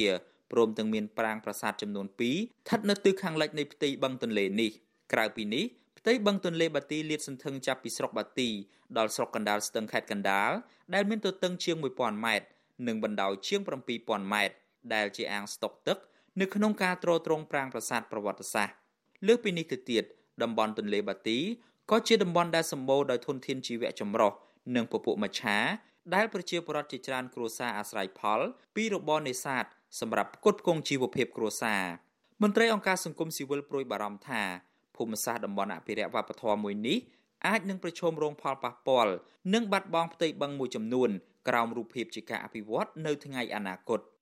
[0.51, 4.71] ព្រមទាំងមានប្រាង្គប្រាសាទចំនួន2ស្ថិតនៅទិសខាងលិចនៃផ្ទៃបឹងទន្លេនេះ
[5.13, 5.65] ក្រៅពីនេះ
[5.99, 8.49] ផ្ទៃបឹងទន្លេបាទីលាតសន្ធឹងចាប់ពីស្រុកបាទី
[8.97, 10.51] ដល់ស្រុកកណ្ដាលស្ទឹងខេត្តកណ្ដាល
[10.93, 12.47] ដែលមានទទឹងជាង1000ម៉ែត្រ
[12.87, 13.61] និងបណ្ដោយជាង
[13.95, 14.55] 7000ម៉ែត្រ
[14.93, 15.97] ដែលជាអាងស្តុកទឹក
[16.41, 18.75] នៅក្នុងការទ្រទ្រង់ប្រាង្គប្រាសាទប្រវត្តិសាស្ត្រ
[19.27, 20.03] លើសពីនេះទៅទៀត
[20.43, 21.39] តំបន់ទន្លេបាទី
[21.91, 24.31] ក៏ជាតំបន់ដែលសម្បូរដោយធនធានជីវៈចម្រុះ
[24.75, 25.57] និងពពួកមច្ឆា
[26.15, 28.39] ដែលប្រជាពលរដ្ឋជាច្រើនគ្រួសារអាស្រ័យផល
[28.75, 29.65] ពីរបរនេសាទ
[29.99, 31.83] សម្រាប់ផ្គត់ផ្គង់ជីវភាពគ្រួសារ
[32.43, 34.41] មន្ត្រីអង្គការសង្គមស៊ីវិលប្រួយបារម្ភថា
[34.95, 36.97] ភូមិសាស្ត្រតំបន់អភិរក្សវប្បធម៌មួយនេះ
[37.47, 39.13] អាចនឹងប្រឈមរងផលប៉ះពាល់
[39.53, 41.09] និងបាត់បង់ផ្ទៃបឹងមួយចំនួន
[41.47, 43.99] ក្រោមរូបភាពជាការអភិវឌ្ឍនៅថ្ងៃអនាគត។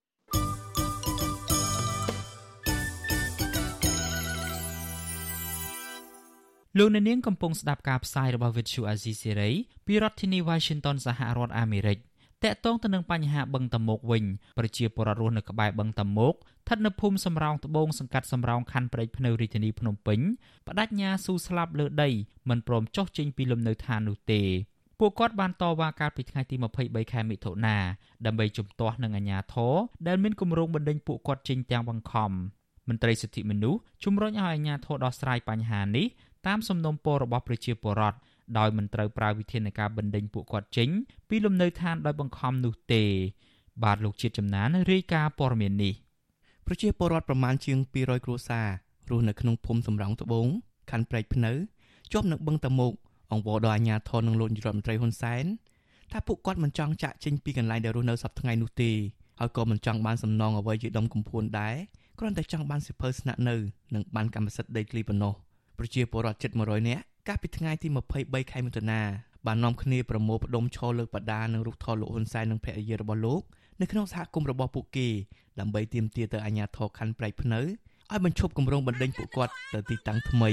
[6.80, 9.54] លោកអ្នកនាងកំពុងស្ដាប់ការផ្សាយរបស់ Vuthu Azizi Serai
[9.86, 11.98] ពីរដ្ឋធានី Washington សហរដ្ឋអាមេរិក
[12.44, 14.24] តកតងទៅនឹងបញ្ហាបឹងតមោកវិញ
[14.60, 20.20] ប្រជាពលរដ្ឋរស់នៅក្បែរបឹងតមោកស្ថិតនៅភូមិសំរោងត្បូងសង្កាត់សំរោងខណ្ឌព្រែកភ្នៅរាជធានីភ្នំពេញ
[20.68, 22.10] បដិញ្ញាស៊ូស្លាប់លើដី
[22.50, 24.42] មិនព្រមចុះចេញពីលំនៅឋាននោះទេ
[25.00, 27.78] ពួកគាត់បានតវ៉ាកាលពីថ្ងៃទី23ខែមិថុនា
[28.26, 29.74] ដើម្បីជំទាស់នឹងអាជ្ញាធរ
[30.08, 32.32] ដែលមានគម្រោងបណ្តេញពួកគាត់ចេញទាំងបង្ខំ
[32.90, 36.06] មន្ត្រីសិទ្ធិមនុស្សជំរុញឲ្យអាជ្ញាធរដោះស្រាយបញ្ហានេះ
[36.48, 38.18] តាមសំណុំពររបស់ប្រជាពលរដ្ឋ
[38.58, 40.90] ដោយមិនត្រូវប្រើវិធានការបណ្ដេញពួកគាត់ចេញ
[41.30, 43.04] ពីលំនៅឋានដោយបង្ខំនោះទេ
[43.84, 45.94] បាទលោកជាតិចំណានរាយការណ៍ព័ត៌មាននេះ
[46.68, 48.68] ប្រជាពលរដ្ឋប្រមាណជាង200គ្រួសារ
[49.10, 50.48] រស់នៅក្នុងភូមិសំរោងត្បូង
[50.92, 51.52] ខណ្ឌព្រែកភ្នៅ
[52.12, 52.94] ជាប់នឹងបឹងតមោក
[53.32, 55.46] អង្វរដល់អាជ្ញាធរនឹងលោករដ្ឋមន្ត្រីហ៊ុនសែន
[56.12, 58.92] ថាពួកគាត់មិនចង់ចាក់ចេញពីកន្លែងដែលរស់នៅសប្តាហ៍ថ្ងៃនោះទេ
[59.40, 61.76] ហើយក៏មិនចង់បានសំណងអ្វីជាដុំកំភួនដែរ
[62.20, 63.56] គ្រាន់តែចង់បានសិភើស្នាក់នៅ
[63.94, 65.45] និងបានកម្មសិទ្ធិដីធ្លីប៉ុណ្ណោះ
[65.80, 67.88] ប្រជាពលរដ្ឋជិត100នាក់កាលពីថ្ងៃទី
[68.20, 69.02] 23ខែមិថុនា
[69.46, 73.42] បាននាំគ្នាប្រមូលផ្ដុំឈរលើកបដានឹងរូបថតលោកហ៊ុនសែននិងភរិយារបស់លោក
[73.82, 75.08] នៅក្នុងសហគមន៍របស់ពួកគេ
[75.60, 80.52] ដើម្បីទាមទារទៅអាជ្ញាធរខណ្ឌប្រែកភ្នៅឲ្យបញ្ឈប់គម្រោងបណ្ដេញពួកគាត់ទៅទីតាំងថ្មី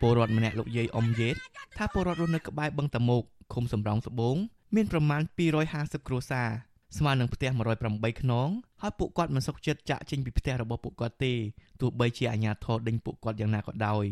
[0.00, 1.34] ពលរដ្ឋម្នាក់លោកយាយអ៊ំយេត
[1.76, 3.22] ថាពលរដ្ឋរស់នៅក្បែរបឹងតមោក
[3.54, 4.36] ឃុំសំរោងស្បូង
[4.74, 5.22] មានប្រមាណ
[5.64, 6.48] 250គ្រួសារ
[6.96, 7.50] ស្មើនឹងផ្ទះ
[7.84, 8.48] 108ខ្នង
[8.82, 11.32] ហើយពួកគាត់មិនសុខចិត្តចាក់ចេញពីផ្ទះរបស់ពួកគាត់ទេ
[11.80, 14.04] ទោះបីជាអាជ្ញាធរដេញពួកគាត់យ៉ាងណាក៏ដោយ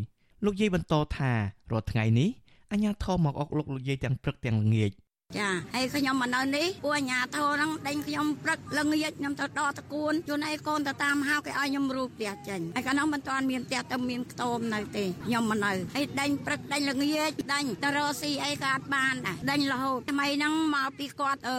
[0.45, 1.31] លោកយាយបន្តថា
[1.71, 2.31] រាល់ថ្ងៃនេះ
[2.73, 4.91] អាជ្ញាធរមកអុកលោកលោកយាយទាំងព្រឹកទាំងល្ងាច
[5.35, 21.59] ចាហើយខ្ញុំមកនៅនេះពួកអាញាធរហ្នឹងដេញខ្ញុំព្រឹកល្ងាចខ្ញុំទៅដកតគួនជួនឯកូនទៅតាមហៅគេឲ្យខ្ញុំរូបផ្ទះចេញហើយកាលនោះមិនទាន់មានផ្ទះទៅមានខ្ទមនៅទេខ្ញុំមកនៅហើយដេញព្រឹកដេញល្ងាចដេញទៅរកស៊ីអីក៏អត់បានដែរដេញរហូតថ្មីហ្នឹងមកពីគាត់អឺ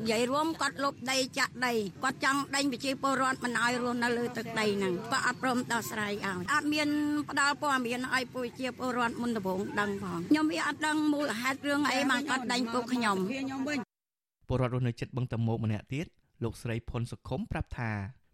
[0.00, 6.88] និយាយរួមគាត់លុបដីចាក់ដីគាត់ចង់ដេញប្រជាពលរដ្ឋមិនឲ្យរស់នៅលើទឹកដីហ្នឹងគាត់អត់ព្រមដោះស្រាយឲ្យអត់មាន
[7.30, 13.16] ផ្ដាល់ព័ត៌មានឲ្យប្រជាពលរដ្ឋមុនដំបូងដឹងផងខ្ញុំវាអត់ដឹងមូលហេតុរឿងអីបានគាត់ដេញពុកខ្ញុំ
[14.48, 16.06] ពលរដ្ឋរស់នៅចិត្តបឹងតមោកម្នាក់ទៀត
[16.44, 17.90] លោកស្រីផុនសុខុមប្រាប់ថា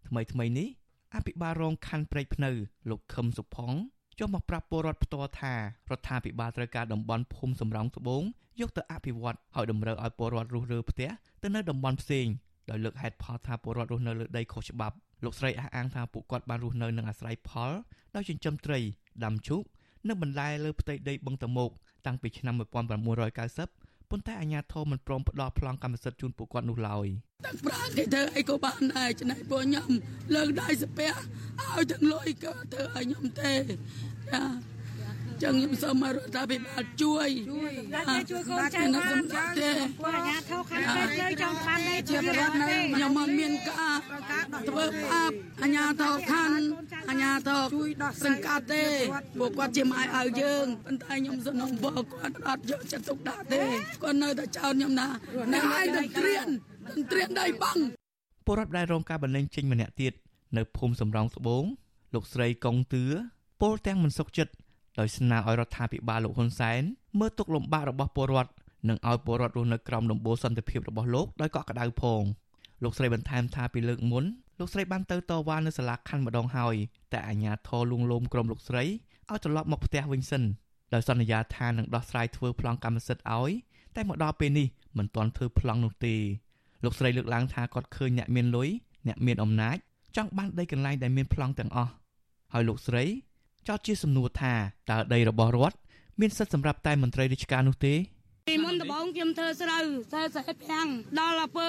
[0.09, 0.69] ថ្មីថ្មីនេះ
[1.15, 2.51] អភិបាលរងខណ្ឌព្រែកភ្នៅ
[2.91, 3.73] លោកខឹមសុផុង
[4.19, 5.59] ចុះមកប្រាប់ពលរដ្ឋផ្ទាល់ថារ
[5.99, 8.23] ដ្ឋាភិបាលត្រូវការតំបន់ភូមិសំរោងត្បូង
[8.61, 11.11] យកទៅអភិវឌ្ឍហើយតម្រូវឲ្យពលរដ្ឋរស់រើផ្ទះ
[11.43, 12.27] ទៅនៅតំបន់ផ្សេង
[12.71, 17.71] ដោយលើកហេតុផលថាពលរដ្ឋរស់នៅលើដីខុសច្បាប់លោកស្រីអះអាងថាពួកគាត់បានរស់នៅនឹងអាស្រ័យផល
[18.15, 18.79] ដោយចិញ្ចឹមត្រី
[19.25, 19.63] ដាំឈូក
[20.09, 21.71] និងបន្លែលើផ្ទៃដីបឹងតមោក
[22.07, 27.07] តាំងពីឆ្នាំ1990 ប៉ុន្តែអាជ្ញាធរមិនព្រមផ្ដល់ប្លង់កម្មសិទ្ធិជូនពួកគាត់នោះឡើយ
[27.47, 29.91] ទឹកប្រាក់គេធ្វើអីក៏បានដែរច្នៃពួកខ្ញុំ
[30.35, 31.13] លើកដៃស្ពះ
[31.63, 33.53] ឲ្យទាំងលុយក៏ធ្វើឲ្យខ្ញុំទេ
[34.33, 34.43] ចា
[35.43, 39.23] ចឹងខ្ញុំសូមឲ្យរដ្ឋាភិបាលជួយជួយជួយកូនចៅខ្ញុំ
[39.59, 39.71] ទេ
[40.01, 43.97] ពួកអាញាធរខាងពេទ្យនៅចង់បានដែរជាប្រវត្តិនៅខ្ញុំមិនមានការ
[44.69, 45.31] ធ្វើបាប
[45.63, 46.51] អាញាធរខាង
[47.11, 48.85] អាញាធរជួយដោះសង្កាត់ទេ
[49.39, 53.63] ពួកគាត់ជាម៉ែឲ្យយើងប៉ុន្តែខ្ញុំសំណងបងគាត់អត់យកចិត្តទុកដាក់ទេ
[54.03, 55.09] គាត់នៅតែចោទខ្ញុំណា
[55.55, 56.49] នៅឯទៅត្រៀន
[57.13, 57.79] ត្រៀនដៃបង
[58.47, 60.13] ពលរដ្ឋដែលរងការបណ្ដេញចេញម្នាក់ទៀត
[60.57, 61.65] នៅភូមិសំរោងត្បូង
[62.15, 63.05] លោកស្រីកុងទឿ
[63.61, 64.53] ពលទាំងមិនសុខចិត្ត
[64.99, 66.83] ដោយស្នើឲ្យរដ្ឋាភិបាលលោកហ៊ុនសែន
[67.19, 68.53] មើលទុកលំបាករបស់ពលរដ្ឋ
[68.89, 72.23] និងឲ្យពលរដ្ឋរស់នៅក្រោមដំបូលសន្តិភាពរបស់លោកដោយកក់ក្ដៅផង
[72.83, 74.25] លោកស្រីបន្ថែមថាពីលើកមុន
[74.59, 76.75] លោកស្រីបានទៅតវ៉ានៅសាលាខណ្ឌម្ដងហើយ
[77.13, 80.43] តែអាជ្ញាធរលួងលោមក្រុមលោកស្រីឲ្យត្រឡប់មកផ្ទះវិញសិន
[80.95, 83.51] ដោយសន្យាថានឹងដោះស្រាយធ្វើប្លង់កម្មសិទ្ធិឲ្យ
[83.97, 84.67] តែមកដល់ពេលនេះ
[84.99, 86.15] មិនទាន់ធ្វើប្លង់នោះទេ
[86.85, 88.69] លោកស្រីលើកឡើងថាគាត់ឃើញអ្នកមានលុយ
[89.09, 89.77] អ្នកមានអំណាច
[90.17, 91.93] ចង់បានដីកន្លែងដែលមានប្លង់ទាំងអស់
[92.53, 93.05] ហើយលោកស្រី
[93.69, 94.55] ចោទជាសំណួរថា
[94.91, 95.77] តើដីរបស់រដ្ឋ
[96.21, 97.95] មានសិទ្ធិសម្រាប់តែមន្ត្រីរាជការនោះទេ
[98.51, 100.89] ពីមុនដំបូងខ្ញុំធ្វើស្រូវស្រែស្រែប្រាំង
[101.21, 101.69] ដល់ទៅពើ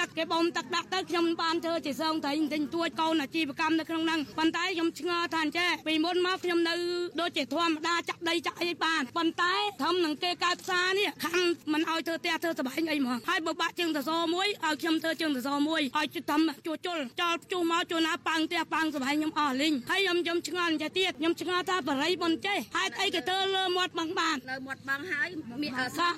[0.00, 6.74] ទឹកគេបំទឹកដាក់ទៅខ្ញុំបានធ្វើជាសងត្រីទិញទួចកូនអាជីវកម្មនៅក្នុងហ្នឹងប៉ុន្តែខ្ញុំឆ្ងល់ថាអញ្ចេះពីមុនមកខ្ញុំនៅ
[7.20, 11.40] ដូចជាធម្មតាចាក់ដីចាក់អីបានប៉ុន្តែធំនឹងគេកើតផ្សារនេះខំ
[11.72, 25.28] មិនឲ្យធ្វើផ្ទះធ្វើសបែងអីហ្មងហើយបើបាក់ជើងសសរមួយឲ្យខ្ញុំធ្វើជើងសសរមួយឲ្យជិះធំជួជុលចោលជួមកជួនណាប៉ាំងផ្ទះប៉ាំងសបែងខ្ញុំអស់លីងហើយខ្ញុំខ្ញុំឆ្ងល់អញ្ចេះទៀតខ្ញុំឆ្ងល់ថាបរិយបុនចេះហេតុអីគេធ្វើលើមាត់បឹងបានលើមាត់បឹងហើយ
[25.62, 26.13] មានអស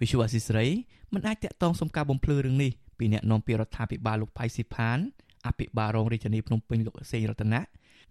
[0.00, 0.66] វិសុវអសិស្រី
[1.14, 4.98] មិនអាចតាក់ទងសុំការបំភ្លឺរឿងនេះពីអ្នកនាំពាក្យរដ្ឋាភិបាលលោកផៃស៊ីផាន
[5.46, 7.60] អភិបាលរងរាជធានីភ្នំពេញលោកសេងរតនា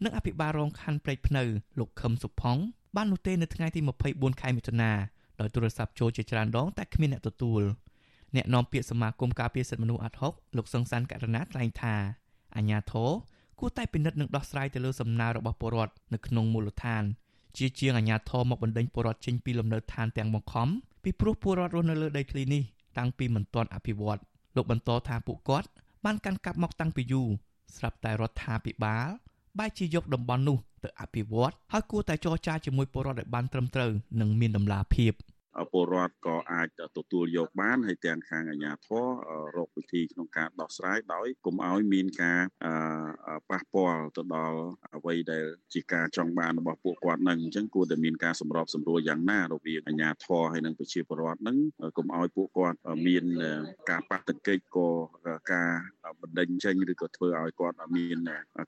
[0.04, 1.44] និងអភិបាលរងខណ្ឌព្រែកភ្នៅ
[1.80, 2.58] លោកខឹមសុផុង
[2.96, 4.92] បាននោះទេនៅថ្ងៃទី24ខែមិថុនា
[5.40, 7.62] ដោយទូរស័ព្ទចូលជាច្រើនដងតែគ្មានអ្នកទទួល
[8.36, 11.96] អ្នកនាំពាក្យសមាគមការពារសិទ្ធិមនុស្សអាត់ហុកលោកសង្សានករណាថ្លែងថា
[12.56, 13.10] អាញាធរ
[13.60, 17.04] គួរតែពិនិត្យនិងដោះស្រាយទៅលើសំណើរបស់ពលរដ្ឋនៅក្នុងមូលដ្ឋាន
[17.58, 20.70] ជាជាងអាញាធរមកបណ្ដេញពលរដ្ឋចេញពីលំនៅឋានទាំងបង្ខំ
[21.10, 22.64] ពីព្រោះពលរដ្ឋរស់នៅលើដីធ្លីនេះ
[22.98, 24.20] តាំងពីមិនទាន់អភិវឌ្ឍ
[24.56, 25.68] លោកបន្តថាពួកគាត់
[26.06, 27.28] បានកាន់កាប់មកតាំងពីយូរ
[27.76, 29.08] ស្រាប់តែរដ្ឋាភិបាល
[29.58, 33.92] បែរជាយកតំបន់នោះទៅអភិវឌ្ឍហើយគួរតែចរចាជាមួយពលរដ្ឋឲ្យបានត្រឹមត្រូវ
[34.22, 35.14] និងមានតម្លាភាព។
[35.72, 36.68] ពលរដ្ឋក៏អាច
[36.98, 39.06] ទទួលយកបានហើយទាំងខាងអាជ្ញាធរ
[39.58, 42.42] រកវិធីក្នុងការដោះស្រាយដោយកុំឲ្យមានការ
[43.50, 44.60] ប៉ះពាល់ទៅដល់
[44.96, 51.58] អ្វីដែលជាការចង់បានរបស់ពួកគាត់នឹងអញ្ចឹងគួរតែមានការសម្របសម្រួលយ៉ាងណារវាងអាជ្ញាធរហើយនិងប្រជាពលរដ្ឋនឹង
[51.98, 53.24] កុំឲ្យពួកគាត់មាន
[53.90, 54.88] ការប៉ះទង្គិចក៏
[55.54, 55.72] ការ
[56.22, 58.18] បណ្ដេញចេញឬក៏ធ្វើឲ្យគាត់មាន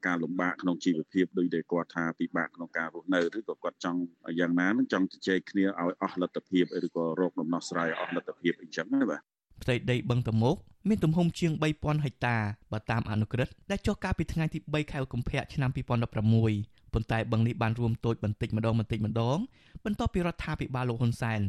[0.07, 4.01] ការលំបាកក្នុងជីវភាពដោយដែលគាត់ថាពិបាកក្នុងការរស់នៅឬក៏គាត់ចង់
[4.39, 9.21] យ៉ាងណានឹងចង់ជជែកគ្នាឲ្យអស់លទ្ធភាពឬក៏រកដំណោះស្រាយអស់លទ្ធភាពអញ្ចឹងណាបាទ
[9.63, 10.55] ផ្ទៃដីបឹងតមោក
[10.89, 12.35] មានទំហំជាង3000ហិកតា
[12.71, 19.37] បើតាមអនុក្រឹត្យដែលចុះកាលពីថ្ងៃទី3ខែកុម្ភៈឆ្នាំ2016ប៉ុន្តែបឹងនេះបានរួមតូចបន្តិចម្ដងបន្តិចម្ដង
[19.85, 21.41] បន្ទាប់ពីរដ្ឋាភិបាលលោកហ៊ុនសែន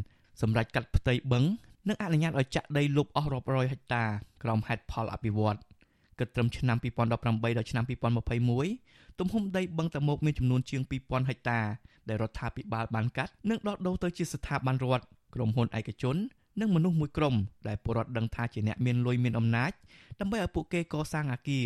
[0.43, 1.45] សម្រេចកាត់ផ្ទៃបឹង
[1.89, 4.05] និងអនុញ្ញាតឲ្យចាក់ដីលុបអស់រាប់រយហិកតា
[4.43, 5.59] ក្រោមហេតុផលអភិវឌ្ឍ
[6.19, 7.85] គិតត្រឹមឆ្នាំ2018ដល់ឆ្នាំ
[8.49, 11.61] 2021ទំហំដីបឹងតមោកមានចំនួនជាង2000ហិកតា
[12.09, 16.17] ដែលរដ្ឋាភិបាលបានកាត់និងដកដូរទៅជាស្ថាប័នរដ្ឋ ក្រុមហ៊ុនឯកជន
[16.61, 17.35] និងមនុស្សមួយក្រុម
[17.69, 19.73] ដែលពលរដ្ឋដឹងថាជាអ្នកមានលុយមានអំណាច
[20.21, 21.65] ដើម្បីឲ្យពួកគេកសាងអគារ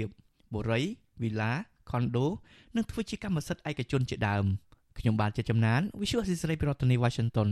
[0.52, 0.80] បុរី
[1.22, 1.52] វីឡា
[1.90, 2.26] ខុនដូ
[2.76, 4.44] និងធ្វើជាកម្មសិទ្ធិឯកជនជាដើម
[4.98, 7.48] ខ្ញុំបាទជាចំណាន Visual Assisray ពីរដ្ឋធានី Washington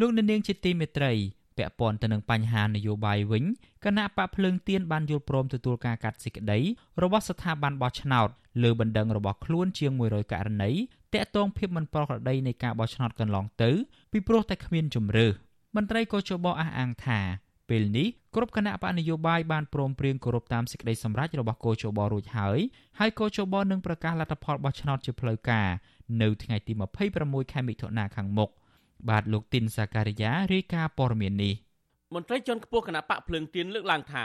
[0.00, 1.12] លោកនាងជាទីមេត្រី
[1.56, 3.44] ពាក់ព័ន្ធទៅនឹងបញ្ហានយោបាយវិញ
[3.84, 6.58] គណៈបកភ្លើងទៀនបានយល់ព្រមទទួលការកាត់សេចក្តី
[7.02, 8.28] របស់ស្ថាប័នបោះឆ្នោត
[8.62, 10.70] លើបណ្ដឹងរបស់ខ្លួនជាង100ករណី
[11.14, 13.70] តាក់ទងភាពមិនប្រក្រតីនៃការបោះឆ្នោតកន្លងទៅ
[14.12, 15.26] ពីព្រោះតែគ្មានជំរឿ
[15.76, 17.20] មន្ត្រីកោជបអះអាងថា
[17.68, 22.58] ពេលនេះគ្រប់គណៈបកនយោបាយបានព្រមព្រៀងគោរពតាមសេចក្តីសម្រេចរបស់កោជបរួចហើយ
[22.98, 25.68] ហើយកោជបនឹងប្រកាសលទ្ធផលបោះឆ្នោតជាផ្លូវការ
[26.22, 26.72] នៅថ្ងៃទី
[27.12, 28.50] 26ខែមិថុនាខាងមុខ
[29.08, 31.54] បាទលោកទីនសាការីយ៉ារាយការណ៍ព័ត៌មាននេះ
[32.14, 34.24] មន្ត្រីជាន់ខ្ពស់គណៈបកភ្លើងទៀនលើកឡើងថា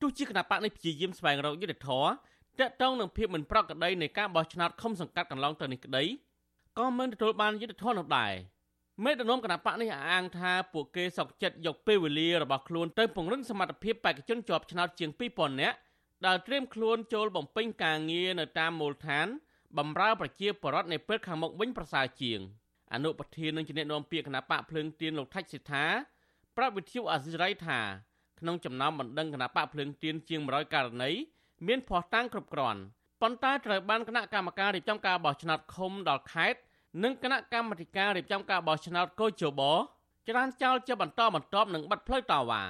[0.00, 2.10] ទោះជាគណៈបកនេះព្យាយាមស្វែងរកយុត្តិធម៌
[2.60, 6.04] តាក់ទងនឹងភាពមិនប្រក្រតីនៃការបោះឆ្នោតឃុំសង្កាត់កន្លងទៅនេះក្តី
[6.78, 8.32] ក៏មិនទទួលបានយុត្តិធម៌នោះដែរ
[9.04, 15.76] មេដឹកនាំគណៈបកនេះអះអាងថាពួកគេសោកចិត្តយកពេលវេលារបស់ខ្លួនទៅពង្រឹងសមត្ថភាពបេក្ខជនជាប់ឆ្នោតជាង2000នាក់
[16.26, 19.26] ដែលត្រៀមខ្លួនចូលបំពេញការងារនៅតាមមូលដ្ឋាន
[19.78, 22.40] បម្រើប្រជាពលរដ្ឋនៅពេលខាងមុខវិញប្រសើរជាង
[22.92, 25.84] អនុប្រធាននឹងជាអ្នកនាំពាក្យគណៈបកភ្លើងទៀនលោកថាច់សិដ្ឋា
[26.56, 27.80] ប្រាប់វិទ្យុអាស៊ីសេរីថា
[28.40, 31.10] ក្នុងចំណោមបណ្ដឹងគណៈបកភ្លើងទៀនជាង100ករណី
[31.66, 32.80] មានភ័ស្តុតាងគ្រប់គ្រាន់
[33.22, 36.60] ប៉ុន្តែត្រូវបានគណៈកម្មការរៀបចំការបោះឆ្នោតឃុំដល់ខេត្ត
[37.04, 39.62] និងគណៈកម្មាធិការរៀបចំការបោះឆ្នោតកោជប
[40.28, 42.62] ច្រានចោលជាបន្តបន្ទាប់នឹងបាត់ផ្លូវតាវ៉ា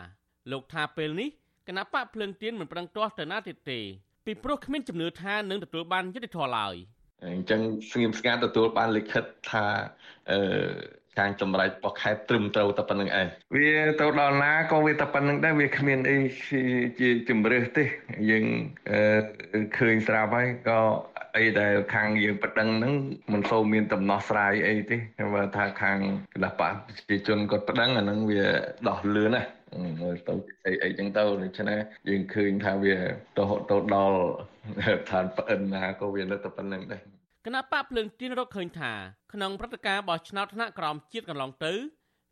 [0.51, 1.29] លោកថាពេលនេះ
[1.69, 3.81] គណៈបកភ្លើងទៀនមិនប្រឹងទាស់ទៅណាទៀតទេ
[4.27, 6.75] ពីព្រោះគ្មានជំនឿថានឹងទទួលបានយុត្តិធម៌ឡើយ
[7.27, 9.67] អញ្ចឹងស្ងៀមស្ងាត់ទទួលបានលិខិតថា
[10.31, 10.39] អឺ
[11.19, 16.19] ខាងចម្រៃរបស់ខេត្តត្រឹមត្រូវតែប៉ុណ្្នឹងឯងវាទៅដល់ណាក៏វាតែប៉ុណ្្នឹងដែរវាគ្មានអី
[17.01, 17.85] ជាជំរឿសទេ
[18.31, 18.45] យើង
[19.79, 20.81] ឃើញស្រាប់ហើយក៏
[21.37, 22.95] អីដែលខាងយើងបដិងហ្នឹង
[23.33, 24.97] មិនសូវមានដំណោះស្រាយអីទេ
[25.35, 25.99] បើថាខាង
[26.35, 28.43] គណៈបកប្រជាជនគាត់បដិងអាហ្នឹងវា
[28.89, 29.43] ដោះលឿនណា
[30.01, 30.35] មើលទៅ
[30.67, 32.97] អីអីចឹងទៅដូច្នេះយើងឃើញថាវា
[33.39, 34.19] ទៅទៅដល់
[35.11, 37.03] ឋានប្អិនណាក៏វានៅតែប៉ុណ្្នឹងដែរ
[37.47, 38.93] គណៈបកភ្លើងទីនរកឃើញថា
[39.33, 41.73] ក្នុងព្រឹត្តិការណ៍បោះឆ្នោតថ្នាក់ក្រោមជាតិកន្លងទៅ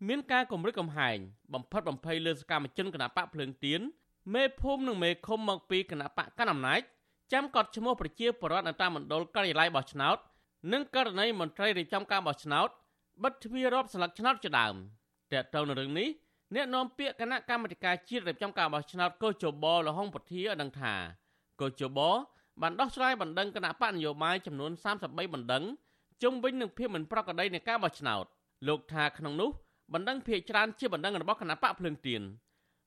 [0.09, 1.19] មានការគម្រិតកំហែង
[1.55, 3.81] បំផិតបំភ័យលើសកម្មជនគណៈបកភ្លើងទៀន
[4.35, 6.81] មេភូមិនិងមេឃុំមកពីគណៈបកកណ្ដាលអំណាច
[7.33, 10.17] ចាំកត់ឈ្មោះប្រជាពលរដ្ឋនៅតាមមណ្ឌលការិយាល័យបោះឆ្នោត
[10.73, 12.69] និងករណីមន្ត្រីរៀបចំការបោះឆ្នោត
[13.23, 14.75] បិទទ្វាររាប់ស្លឹកឆ្នោតជាដើម
[15.33, 16.09] តើតើនៅរឿងនេះ
[16.55, 20.95] អ្នកនាំពាក្យគណៈកម្មាធិការជាតិរៀបចំការបោះឆ្នោតកោជបលហុងពធាឲ្យដឹងថា
[21.61, 21.99] កោជប
[22.63, 24.71] បានដោះស្រាយបណ្ដឹងគណៈបកនយោបាយចំនួន
[25.03, 25.65] 33បណ្ដឹង
[26.23, 28.25] ជុំវិញនឹងភាពមិនប្រក្រតីនៃការបោះឆ្នោត
[28.69, 29.51] លោកថាក្នុងនោះ
[29.93, 32.23] បណ្ដឹងភាគច្រើនជាបណ្ដឹងរបស់គណៈបកភ្លើងទៀន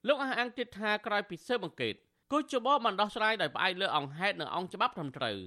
[0.08, 1.94] លោកអះអាងទៀតថាក្រោយពីស៊ើបអង្កេត
[2.32, 5.38] គូជបបានដោះស្រាយដោយផ្អែកលើអង្គហេតុនិងអង្គច្បាប់ត្រឹមត្រូវ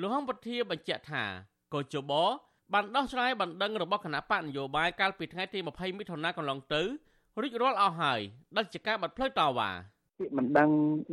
[0.00, 1.24] លោកហងពធាបញ្ជាក់ថា
[1.72, 2.12] គូជប
[2.72, 6.82] បានដោះស្រាយបណ្ដឹងរបស់គណៈបកនយោបាយកាលពីថ្ងៃទី20មិថុនាកន្លងទៅ
[7.40, 8.20] រួចរាល់អស់ហើយ
[8.56, 9.70] ដែលជាការបាត់ផ្លូវតវ៉ា
[10.17, 10.69] ពាក្យមិនដឹង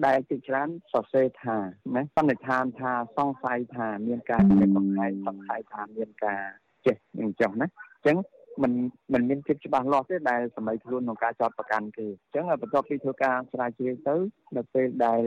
[0.07, 1.57] ដែលជាច្រើនសរសេរថា
[1.95, 6.43] ណាសន្និដ្ឋានថាសង្ស័យថាមានការគិតកំហែងសង្ស័យថាមានការ
[6.87, 8.17] ចេះអញ្ចឹងណាអញ្ចឹង
[8.63, 8.73] มัน
[9.13, 14.17] มันមានភាពច្បាស់លាស់ទេដែលសម័យខ្លួនក្នុងការចោតប្រកាន់គេអញ្ចឹងបន្ទាប់ពីធ្វើការស្រាវជ្រាវទៅ
[14.57, 15.21] នៅពេលដែល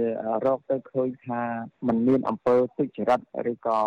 [0.46, 1.42] រកទៅឃើញថា
[1.88, 3.20] มันមានអំពើទុច្ចរិត
[3.52, 3.80] ឬក៏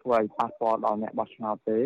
[0.00, 1.78] ធ្វើឲ្យប៉ះពាល់ដល់អ្នកបោះឆ្នោតទេ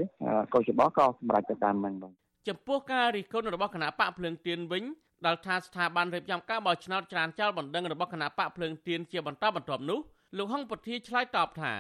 [0.55, 2.15] កោជបក៏សម្រេចទៅតាមនឹងបាទ
[2.49, 4.85] ចំពោះការរិះគន់របស់គណៈបកភ្លើងទៀនវិញ
[5.26, 10.00] ដែលថាស្ថាប័នរៀបចំការបោះឆ្នោតច្រានចោលបណ្ដឹងរបស់គណៈបកភ្លើងទៀនជាបន្តបន្ទាប់នោះ
[10.38, 11.74] លោកហុងពធាឆ្លើយតបថា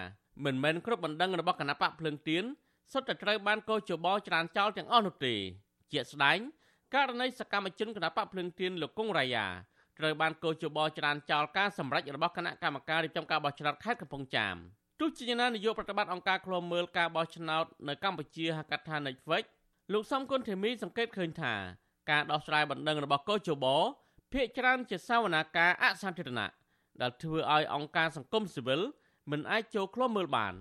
[0.45, 2.43] មិនមែនគ្រប់បណ្ដឹងរបស់គណៈបកភ្លើងទៀន
[2.93, 5.35] សុទ្ធតែត្រូវបានកោជបច្រានចោលទាំងអស់នោះទេ
[5.91, 6.39] ជាក់ស្ដែង
[6.93, 9.45] ករណីសកម្មជនគណៈបកភ្លើងទៀនលោកគង់រាយា
[9.99, 14.55] ត្រូវបានកោជបច្រានចោលការសម្រេចរបស់គណៈកម្មការរៀបចំការបោះឆ្នោតខេត្តកំពង់ចាម
[14.99, 19.43] ទោះជាយ៉ាងណានាយកប្រតិបត្តិអង្គការឃ្លាំមើលការបោះឆ្នោតនៅកម្ពុជាហៅកាត់ថា Netflix
[19.93, 21.53] លោកសំគុណធីមីសង្កេតឃើញថា
[22.09, 23.65] ការដោះស្រាយបណ្ដឹងរបស់កោជប
[24.33, 26.49] ភាកច្រើនជាសាវនាការអសាធារណៈ
[27.01, 28.81] ដែលធ្វើឲ្យអង្គការសង្គមស៊ីវិល
[29.31, 30.53] មិនអាចចូលឃ្លាំមើលបាន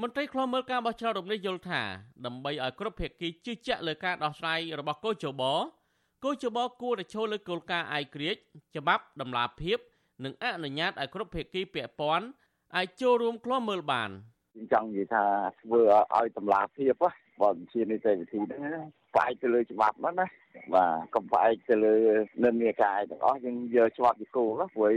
[0.00, 1.82] មន្ត្រីឃ្លាំមើលការបោះឆ្នោតរំនេះយល់ថា
[2.26, 5.42] ដើម្បីឲ្យគ្រប់ភាគីជឿជាក់លើការដោះស្រាយរបស់កោជប
[6.24, 8.40] កោជបគួរតែចូលលើគោលការណ៍ឯករាជ្យ
[8.76, 9.78] ច្បាប់តម្លាភាព
[10.24, 12.26] និងអនុញ្ញាតឲ្យគ្រប់ភាគីពាក់ព័ន្ធ
[12.76, 14.10] អាចចូលរួមឃ្លាំមើលបាន
[14.72, 15.24] ចង់និយាយថា
[15.60, 15.80] ធ្វើ
[16.16, 17.02] ឲ្យតម្លាភាព
[17.40, 18.60] បើជានីតិវិធីហ្នឹង
[19.14, 20.26] ផ្អែកទៅលើច្បាប់ហ្នឹងណា
[20.74, 21.94] បាទកុំផ្អែកទៅលើ
[22.44, 24.92] និន្នាការទាំងអស់យើងយកច្បាប់ជាគោលព្រោះ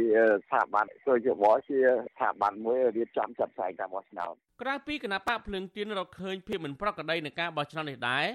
[0.46, 1.78] ស្ថាប័នគយបជា
[2.14, 8.26] ស្ថាប័នមួយរៀបចំចាត់ផ្សាយការបោះឆ្នោតក្រៅពីគណៈបកភ្លើងទៀនរកឃើញភាពមិនប្រក្រតីនៃការបោះឆ្នោតនេះដែរ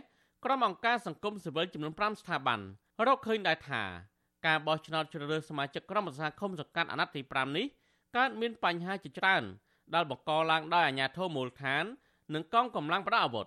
[0.44, 2.60] ក្រុមអង្គការសង្គមស៊ីវិលចំនួន5ស្ថាប័ន
[3.06, 3.82] រកឃើញដែរថា
[4.46, 7.66] ការបោះឆ្នោតជ្រើសរើសសមាជិកក្រុមប្រឹក្សាឃុំសង្កាត់អាណត្តិទី5នេះ
[8.16, 9.42] កើតមានបញ្ហាជាច្រើន
[9.94, 11.84] ដែលបង្កឡើងដោយអាជ្ញាធរមូលដ្ឋាន
[12.34, 13.46] និងកងកម្លាំងប្រដាប់អាវុធ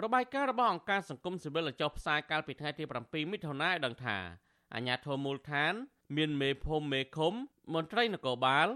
[0.00, 4.16] របាយការណ៍របស់អង្គការសង្គមស៊ីវិលចុះផ្សាយកាលពីថ្ងៃទី7មិថុនាឲ្យដឹងថា
[4.74, 5.72] អាជ្ញាធរមូលដ្ឋាន
[6.16, 7.32] មានមេភូមិមេឃុំ
[7.74, 8.68] មន្ត្រីនគរបាល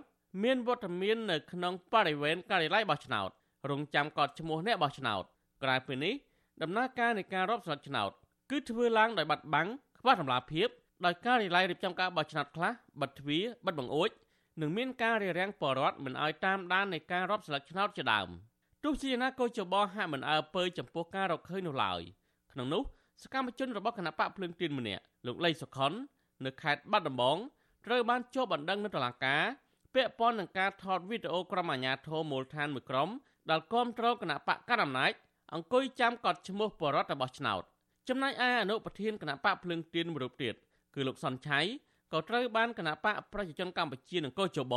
[0.42, 3.30] មានវត្តមាននៅក្នុងបរិវេណការិយាល័យបោះឆ្នោត
[3.70, 5.24] រងចាំកត់ឈ្មោះអ្នកបោះឆ្នោត
[5.62, 6.14] ក្រៅពីនេះ
[6.62, 8.10] ដំណើរការនៃការរាប់ស្លឹកឆ្នោត
[8.50, 10.68] គឺធ្វើឡើងដោយបាត់បង់ខ្វះតម្លាភាព
[11.04, 14.10] ដោយការិយាល័យរៀបចំការបោះឆ្នោតខ្លះបិទទ្វារបិទបង្អួច
[14.60, 18.30] និងមានការរារាំងបរដ្ឋមិនឲ្យតាមដាននៃការរាប់ស្លឹកឆ្នោតជាដើម។
[18.88, 22.00] ទោះជាណាក៏ចបហាក់មិនអើពើចំពោះការរកឃើញនោះឡើយ
[22.52, 22.82] ក្នុងនោះ
[23.22, 25.92] សកម្មជនរបស់គណៈបកភ្លើងទៀនម្នាក់លោកលីសុខុន
[26.44, 27.36] នៅខេត្តបាត់ដំបង
[27.86, 29.42] ត្រូវបានជាប់បណ្ដឹងនៅតុលាការ
[29.94, 33.08] ពាក់ព័ន្ធនឹងការថតវីដេអូក្រុមអាជ្ញាធរមូលដ្ឋានមួយក្រុម
[33.50, 35.12] ដែលគាំទ្រគណៈបកកណ្ដាលអំណាច
[35.54, 37.62] អង្គុយចាំកត់ឈ្មោះបរិវត្តរបស់ឆ្នោត
[38.08, 40.54] ចំណែកឯអនុប្រធានគណៈបកភ្លើងទៀនមួយរូបទៀត
[40.94, 41.60] គឺលោកសុនឆៃ
[42.12, 44.74] ក៏ត្រូវបានគណៈបកប្រជាជនកម្ពុជានិងកោជប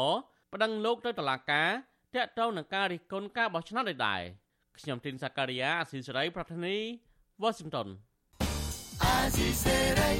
[0.53, 1.69] ប្តឹងលោកទៅតុលាការ
[2.15, 4.21] តាក់ទងនឹងការរិះគន់ការបោះឆ្នោតនេះដែរ
[4.77, 6.75] ខ្ញុំទីនសាការីយ៉ាអស៊ីសេរីប្រធានី
[7.41, 7.87] វ៉ាស៊ីនតោន
[9.03, 10.11] អាស៊ីសេរី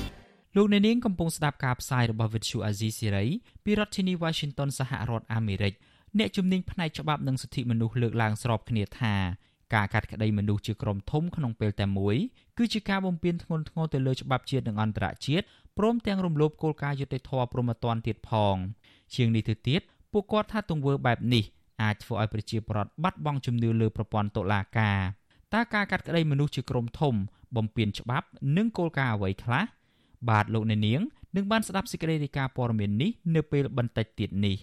[0.56, 3.30] លោកអ្នកនាងកំពុងស្ដាប់ការផ្សាយរបស់ Vuthu Azizi Serai
[3.64, 5.74] ពីរដ្ឋធានី Washington សហរដ្ឋអាមេរិក
[6.18, 9.16] អ្នកជំនាញផ្នែកច្បាប់និងសិទ្ធិមនុស្សលើកឡើងស្របគ្នាថា
[9.76, 12.16] ការកាត់ក្តីមនុស្សជាក្រុមធំក្នុងពេលតែមួយ
[12.58, 15.46] គឺជាការបំពានធ្ងន់ធ្ងរទៅលើច្បាប់ជាតិនិងអន្តរជាតិ
[15.78, 18.56] ព្រមទាំងរំលោភគោលការណ៍យុត្តិធម៌ព្រហ្មទណ្ឌទៀតផង
[19.16, 21.46] ជាងនេះទៅទៀតពួកគាត់ថាទង្វើបែបនេះ
[21.82, 25.00] អាចធ្វើឲ្យប្រជាពលរដ្ឋបាត់បង់ជំនឿលើប្រព័ន្ធតុលាការ
[25.54, 27.14] តើការកាត់ក្តីមនុស្សជាក្រុមធំ
[27.56, 28.28] បំពានច្បាប់
[28.58, 29.64] និងគោលការណ៍អ្វីខ្លះ
[30.30, 31.02] បាទលោកអ្នកនាង
[31.36, 34.58] នឹងបានស្ដាប់សេចក្តីរាយការណ៍ព័ត៌មាននេះនៅពេលបន្តិចទៀតនេះ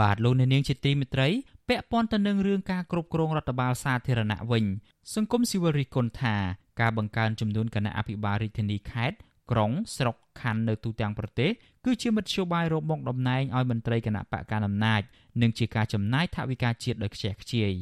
[0.00, 1.28] បាទលោកអ្នកនាងជាទីមេត្រី
[1.68, 4.64] ពាក់ព័ន្ធទៅនឹងរឿងការគ្រប់គ្រងរដ្ឋបាលសាធារណៈវិញ
[5.14, 6.36] សង្គមស៊ីវិលរិះគន់ថា
[6.80, 9.16] ការបង្កើនចំនួនគណៈអភិបាលរាជធានីខេត្ត
[9.50, 11.50] ក្រុងស្រុកខណ្ឌនៅទូទាំងប្រទេស
[11.84, 15.02] គឺជាមធ្យោបាយរកមកតំណែងឲ្យមន្ត្រីគណៈបកកណ្ដាលអំណាច
[15.42, 17.72] និងជាការចំណាយថវិកាជាតិដោយខ្ជះខ្ជាយ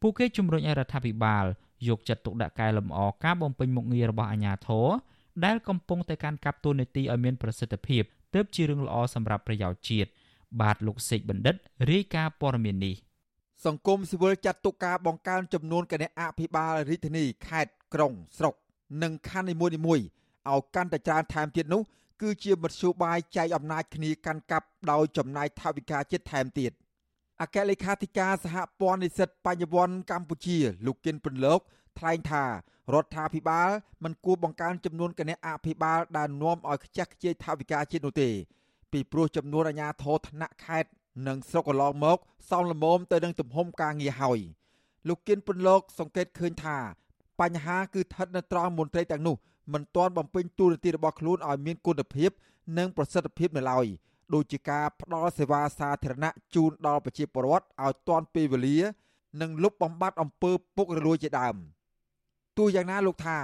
[0.00, 1.44] ពួកគេជំរុញឲ្យរដ្ឋាភិបាល
[1.88, 4.88] យកចិត្តទុកដាក់កែលម្អការបំពេញមុខងាររបស់អាជ្ញាធរ
[5.44, 8.02] ដែលកំពុងតែកាន់កាប់តួនាទីឲ្យមានប្រសិទ្ធភាព
[8.34, 10.10] ទើបជារឿងល្អសម្រាប់ប្រយោជន៍ជាតិ
[10.60, 11.56] បាទលោកសេកបណ្ឌិត
[11.90, 12.96] រាយការណ៍ព័ត៌មាននេះ
[13.66, 18.54] សង្គមស៊ីវិលចាត់ទុកការបង្កើនចំនួនគណៈអភិបាលរាជធានីខេត្តក្រុងស្រុក
[19.02, 19.72] និងខណ្ឌនីមួយៗ
[20.50, 21.82] ឲ្យកាន់តែច្រើនថែមទៀតនោះ
[22.20, 26.72] គឺជាមធ្យោបាយចែកអំណាចគ្នាកាន់កាប់ដោយចំណាយថវិកាជាតិថែមទៀត
[27.40, 31.60] អគ្គលេខាធិការសហព័ន្ធនិស្សិតបញ្ញវន្តកម្ពុជា លោកគិនពន្លក
[31.98, 32.44] ថ្លែងថា
[32.94, 33.70] រដ្ឋាភិបាល
[34.04, 38.30] មិនគួរបង្កើនចំនួនគណៈអភិបាលដែលនាំឲ្យខ្ជះខ្ជាយថវិកាជាតិនោះទេ
[38.92, 40.90] ពីព្រោះចំនួនអាជ្ញាធរថ្នាក់ខេត្ត
[41.26, 42.18] និងស្រុកកន្លងមក
[42.50, 44.40] សមល្មមទៅនឹងទំហំការងារហើយ
[45.08, 46.78] លោកគៀនពន្លកសង្កេតឃើញថា
[47.40, 49.36] បញ្ហាគឺស្ថិតនៅត្រង់មន្ត្រីទាំងនោះ
[49.72, 52.30] មិនទាន់បំពេញតួនាទីរបស់ខ្លួនឲ្យមានគុណភាព
[52.78, 53.86] និងប្រសិទ្ធភាពនៅឡើយ
[54.34, 58.78] ដូចជាការផ្ដល់សេវាសាធារណៈជូនដល់ប្រជាពលរដ្ឋឲ្យទាន់ពេលវេលា
[59.40, 61.56] និងលុបបំបាត់អំពើពុករលួយជាដើម
[62.58, 63.38] ទោះយ៉ាងណាលោកថា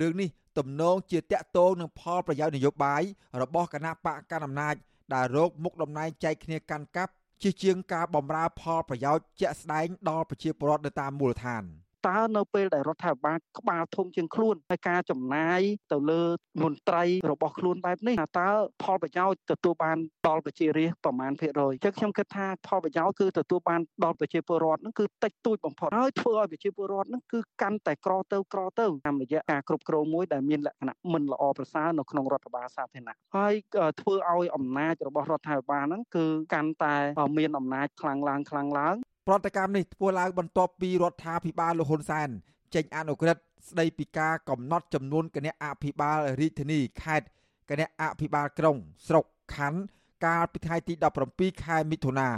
[0.00, 0.28] រឿងនេះ
[0.58, 3.02] ទំនងជាតាក់ទងនឹងផលប្រយោជន៍នយោបាយ
[3.42, 4.74] របស់គណៈបកកណ្ដាលអំណាច
[5.14, 7.12] ដែលរោគមុខតំណែងចែកគ្នាកាន់កាប់
[7.42, 11.64] ជាជាងការបំរើផលប្រយោជន៍ជាក់ស្ដែងដល់ប្រជាពលរដ្ឋនៅតាមមូលដ្ឋាន។
[12.08, 15.60] តើនៅពេលដែលរដ្ឋាភិបាលក្បាលធំជាងខ្លួនហើយការចំណាយ
[15.92, 16.22] ទៅលើ
[16.62, 18.48] មន្ត្រីរបស់ខ្លួនបែបនេះតើ
[18.82, 19.96] ផលប្រយោជន៍ទទួលបាន
[20.28, 33.54] ដល់ប្រជារាស្ត្រប្រមាណភាគរយអញ្ចឹងខ្ញុំគិតថាផលប្រយោជន៍គឺទទួលបានដល់ប្រជាពលរដ្ឋហ្នឹងគឺតិចតួចបំផុតហើយធ្វើឲ្យប្រជាពលរដ្ឋហ្នឹងគឺកាន់តែក្រទៅក្រទៅតាមរយៈការគ្រប់គ្រងមួយដែលមានលក្ខណៈមិនល្អប្រសើរនៅក្នុងរដ្ឋបាលសាធារណៈហើយ
[34.00, 36.24] ធ្វើឲ្យអំណាចរបស់រដ្ឋាភិបាលហ្នឹងគឺ
[36.54, 36.96] កាន់តែ
[37.38, 38.96] មានអំណាចខ្លាំងឡើងខ្លាំងឡើង
[39.26, 42.28] ប្រតិកម្មនេះធ្វើឡើងបន្ទាប់ពីរដ្ឋាភិបាលលហ៊ុនសែន
[42.74, 47.26] ចេញអនុក្រឹត្យស្ដីពីការកំណត់ចំនួនគណៈអភិបាលរាជធានីខេត្ត
[47.70, 49.80] គណៈអភិបាលក្រុង ស្រុកខណ្ឌ
[50.24, 50.94] កាលពីថ្ងៃទី
[51.28, 52.30] 17ខែមិថុនា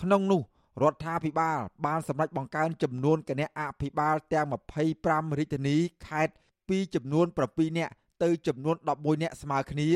[0.00, 0.42] ក្នុងនោះ
[0.82, 4.46] រដ្ឋាភិបាលបានសម្រេចបង្កើនចំនួនគណៈអភិបាលទាំង
[4.92, 6.34] 25រាជធានីខេត្ត
[6.68, 7.92] ពីចំនួន7នាក់
[8.22, 9.88] ទៅចំនួន11នាក់ស្មើគ្នា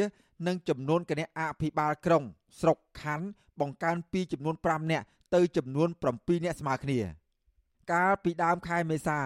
[0.47, 2.25] និងចំនួនគណៈអភិបាលក្រុង
[2.61, 3.27] ស្រុកខណ្ឌ
[3.61, 6.99] បង្កើនពីចំនួន5នាក់ទៅចំនួន7នាក់ស្មើគ្នា
[7.93, 9.19] កាលពីដើមខែមេសា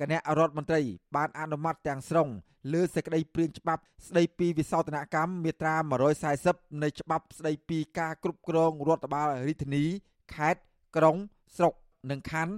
[0.00, 0.80] គណៈរដ្ឋមន្ត្រី
[1.16, 2.28] បានអនុម័តទាំងស្រុង
[2.72, 5.74] លើសេចក្តីព្រាងច្បាប់ស្តីពីវិសោធនកម្មមាត្រា
[6.28, 9.84] 140នៃច្បាប់ស្តីពីការគ្រប់គ្រងរដ្ឋបាលរាជធានី
[10.34, 10.60] ខេត្ត
[10.96, 11.16] ក្រុង
[11.56, 11.74] ស្រុក
[12.10, 12.54] និងខណ្ឌ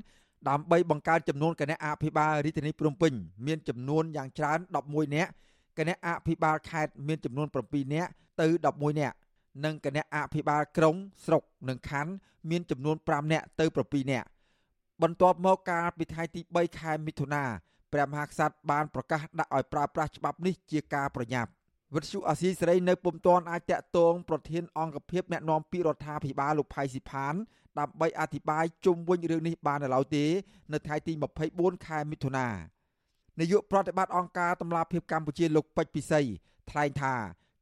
[0.49, 3.13] ដើម្បីបង្កើនចំនួនគណៈអភិបាលរាជធានីភ្នំពេញ
[3.47, 5.31] មានចំនួនយ៉ាងច្រើន11នាក់
[5.79, 8.11] គណៈអភិបាលខេត្តមានចំនួន7នាក់
[8.41, 9.17] ទៅ11នាក់
[9.65, 12.13] និងគណៈអភិបាលក្រុងស្រុកនិងខណ្ឌ
[12.51, 14.29] មានចំនួន5នាក់ទៅ7នាក់
[15.03, 17.45] បន្ទាប់មកកាលពីថ្ងៃទី3ខែមិថុនា
[17.93, 21.51] ព្រះមហាក្សត្របានប្រកាសដាក់ឲ្យប្រើប្រាស់ច្បាប់នេះជាការប្រញាប់
[21.95, 27.35] វិទ្យុអាស៊ីសេរីនៅពុំទាន់អាចតាក់ទងប្រធានអង្គភិបអ្នកណែនាំពីរដ្ឋាភិបាលលោកផៃស៊ីផាន
[27.79, 30.25] ដើម្បីអធិប្បាយជុំវិញរឿងនេះបាននៅឡើយទេ
[30.73, 31.13] នៅថ្ងៃទី
[31.49, 32.49] 24ខែមិថុនា
[33.41, 36.21] នាយកប្រតិបត្តិអង្គការតម្លាភាពកម្ពុជាលោកពេជ្រពិសី
[36.71, 37.15] ថ្លែងថា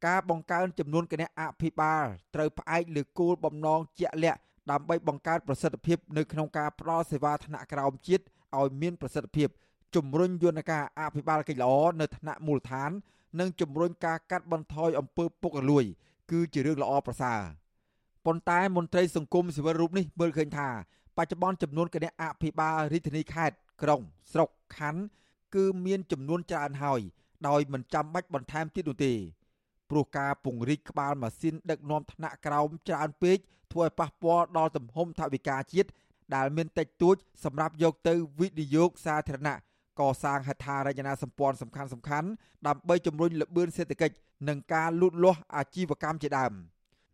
[0.07, 2.05] ការបង្កើនចំនួនគណៈអភិបាល
[2.35, 4.39] ត្រូវផ្អែកលើគោលបំណងជាក់លាក់
[4.71, 8.23] ដើម្បីបង្កើតប្រសិទ្ធភាពនៅក្នុងការផ្តល់សេវាថ្នាក់ក្រោមជាតិ
[8.57, 9.49] ឲ្យមានប្រសិទ្ធភាព
[9.95, 12.91] ជំរុញយន្តការអភិបាលកិច្ចល្អនៅថ្នាក់មូលដ្ឋាន
[13.39, 15.85] និងជំរុញការកាត់បន្ថយអំពើពុករលួយ
[16.31, 17.41] គឺជារឿងល្អប្រសើរ
[18.25, 20.69] ប៉ុន្តែមន្ត្រីសង្គមស៊ីវិលរូបនេះមើលឃើញថា
[21.17, 24.01] បច្ចុប្បន្នចំនួនគណៈអភិបាលរាជធានីខេត្តក្រុង
[24.31, 25.01] ស្រុកខណ្ឌ
[25.55, 27.01] គឺមានចំនួនច្រើនហើយ
[27.47, 29.13] ដោយមិនចាំបាច់បន្ថែមទៀតនោះទេ
[29.89, 33.37] ព្រោះការពង្រីកក្បាលម៉ាស៊ីនដឹកនាំថ្នាក់ក្រោមច្រើនពេក
[33.71, 35.89] ធ្វើឲ្យប៉ះពាល់ដល់ទំហំថវិកាជាតិ
[36.35, 39.55] ដែលមានតិចតួចសម្រាប់យកទៅវិនិយោគសាធារណៈ
[39.99, 42.27] កសាងហេដ្ឋារចនាសម្ព័ន្ធសំខាន់សំខាន់
[42.67, 44.15] ដើម្បីជំរុញល្បឿនសេដ្ឋកិច្ច
[44.47, 46.53] និងការលូតលាស់អាជីវកម្មជាដើម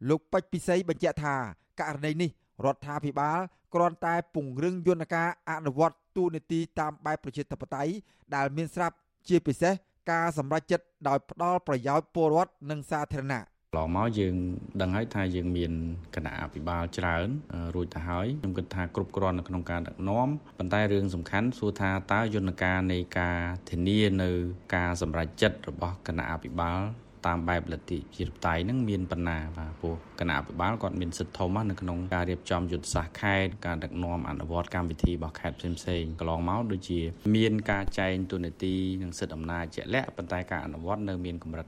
[0.09, 1.35] លោកពេជ្រពិសីបញ្ជាក់ថា
[1.79, 2.29] ករណីនេះ
[2.65, 3.39] រដ្ឋាភិបាល
[3.73, 7.91] គ្រាន់តែពង្រឹងយន្តការអនុវត្ត ទូនីតិតាមបែបប្រជាធិបតេយ្យ
[8.35, 8.95] ដែលមានស្រាប់
[9.27, 9.73] ជាពិសេស
[10.11, 13.43] ការសម្រេចចិត្តដោយផ្ដល់ប្រយោជន៍ពលរដ្ឋនិងសាធារណៈ
[13.77, 14.35] ឡងមកយើង
[14.81, 15.71] ដឹងហើយថាយើងមាន
[16.15, 17.27] គណៈអភិបាលច្រើន
[17.75, 23.37] រួចទៅហើយខ្ញុំគិតថាគ្រប់គ្រាន់នៅក្នុងការដឹកនាំប៉ុន្តែរឿងសំខាន់សួរថាតើយន្តការនៃការ
[23.69, 24.29] ធានានៅ
[24.75, 26.81] ការសម្រេចចិត្តរបស់គណៈអភិបាល
[27.27, 36.99] តាមបែបលទ្ធិជាបតៃហ្នឹងមានបណ្ណាបាទព្រោះគណៈអភិបាលគាត់មានសិទ្ធិធំនៅក្នុងការរៀបចំយុទ្ធសាស្ត្រខេត្តការដឹកនាំអនុវត្តកម្មវិធីរបស់ខេត្តផ្សេងៗកន្លងមកដូចជា
[37.35, 41.65] មានការចែងទូនាទីនិងសិទ្ធិអំណាចជាក់លាក់ប៉ុន្តែការអនុវត្តនៅមានកម្រិត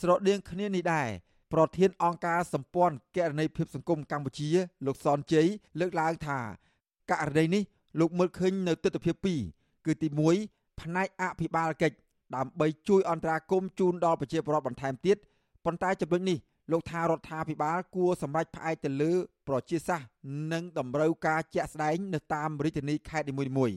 [0.00, 1.08] ស្រដៀងគ្នានេះដែរ
[1.52, 4.50] ប្រធានអង្គការសម្ព័ន្ធគណនេយ្យភាពសង្គមកម្ពុជា
[4.86, 5.46] លោកសនជ័យ
[5.80, 6.38] លើកឡើងថា
[7.10, 7.62] ករណីនេះ
[8.00, 10.08] លោកមើលឃើញនៅទស្សនវិជ្ជា2គឺទី
[10.44, 11.96] 1ផ្នែកអភិបាលកិច្ច
[12.36, 15.16] ដើម្បីជួយអន្តរាគមន៍ជូនដល់ប្រជាពលរដ្ឋបន្ថែមទៀត
[15.64, 16.38] ប៉ុន្តែចំណុចនេះ
[16.72, 19.12] លោកថារដ្ឋាភិបាលគួរសម្រេចផ្អែកទៅលើ
[19.48, 20.08] ប្រជាសាស្ត្រ
[20.52, 23.76] និងតម្រូវការជាក់ស្ដែងនៅតាមរាជធានីខេត្តនីមួយៗ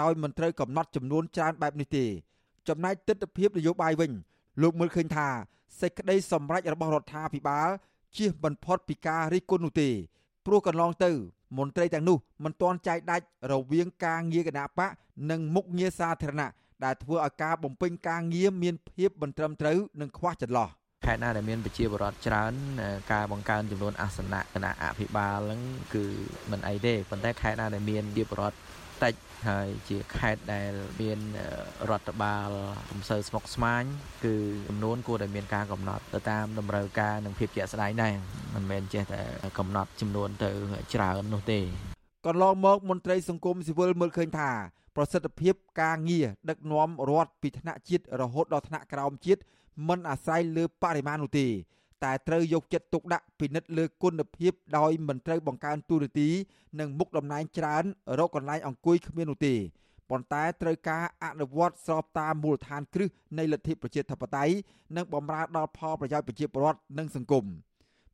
[0.00, 2.04] ដោយមិនត្រូវកំណត់ចំនួនច្រើនបែបនេះទេ
[2.68, 4.10] ចំណែកទស្សនវិជ្ជានយោបាយវិញ
[4.62, 5.28] លោកមើលឃើញថា
[5.80, 7.68] សេចក្តីសម្រេចរបស់រដ្ឋាភិបាល
[8.16, 9.90] ជៀសមិនផុតពីការរិះគន់នោះទេ
[10.46, 11.10] ព្រោះកន្លងទៅ
[11.58, 14.90] មន្ត្រីទាំងនោះមិនទាន់ចែកដាច់រវាងការងារគណៈបក
[15.30, 16.50] និងមុខងារសាធារណៈ
[16.84, 20.68] ដែលធ្វើឲ្យការបំពេញការងារមានភាពមិនត្រឹមត្រូវនិងខ្វះចន្លោះ
[21.06, 22.52] ខេត្តណាដែលមានប្រជាពលរដ្ឋច្រើន
[23.12, 25.60] ការបង្កើនចំនួនអាសនៈគណៈអភិបាលហ្នឹង
[25.94, 26.04] គឺ
[26.50, 28.56] មិនអីទេប៉ុន្តែខេត្តណាដែលមានប្រជាពលរដ្ឋ
[29.04, 29.14] តិច
[29.48, 30.70] ហើយជាខេត្តដែល
[31.00, 31.18] មាន
[31.90, 32.50] រដ្ឋបាល
[32.90, 33.82] កំសើស្មុកស្មាញ
[34.24, 34.34] គឺ
[34.68, 38.14] ចំនួនគួរតែមានការកំណត់ទៅតាមតម្រូវការនិងភាពជាក់ស្ដែងដែរ
[38.54, 39.20] មិនមែនចេះតែ
[39.58, 40.50] កំណត់ចំនួនទៅ
[40.94, 41.60] ច្រើននោះទេ
[42.26, 44.50] កន្លងមកមន្ត្រីសង្គមស៊ីវិលមើលឃើញថា
[44.96, 49.40] ប្រសិទ្ធភាពការងារដឹកនាំរដ្ឋពីថ្នាក់ជាតិរហូតដល់ថ្នាក់ក្រោមជាតិ
[49.88, 51.46] មិនអាស្រ័យលើបរិមាណនោះទេ
[52.04, 56.28] តែត្រូវយកចិត្តទុកដាក់ពិនិត្យលើគុណភាពដោយមិនត្រូវបង្កើនទូរទី
[56.80, 57.84] និងមុខតំណែងច្រើន
[58.18, 59.54] រកកន្លែងអង្គុយគ្មាននោះទេ
[60.10, 64.54] ប៉ុន្តែត្រូវការអនុវត្តស្របតាមមូលដ្ឋានគ្រឹះនៃលទ្ធិប្រជាធិបតេយ្យ
[64.96, 67.44] និងបម្រើដល់ផលប្រយោជន៍ប្រជាពលរដ្ឋនិងសង្គម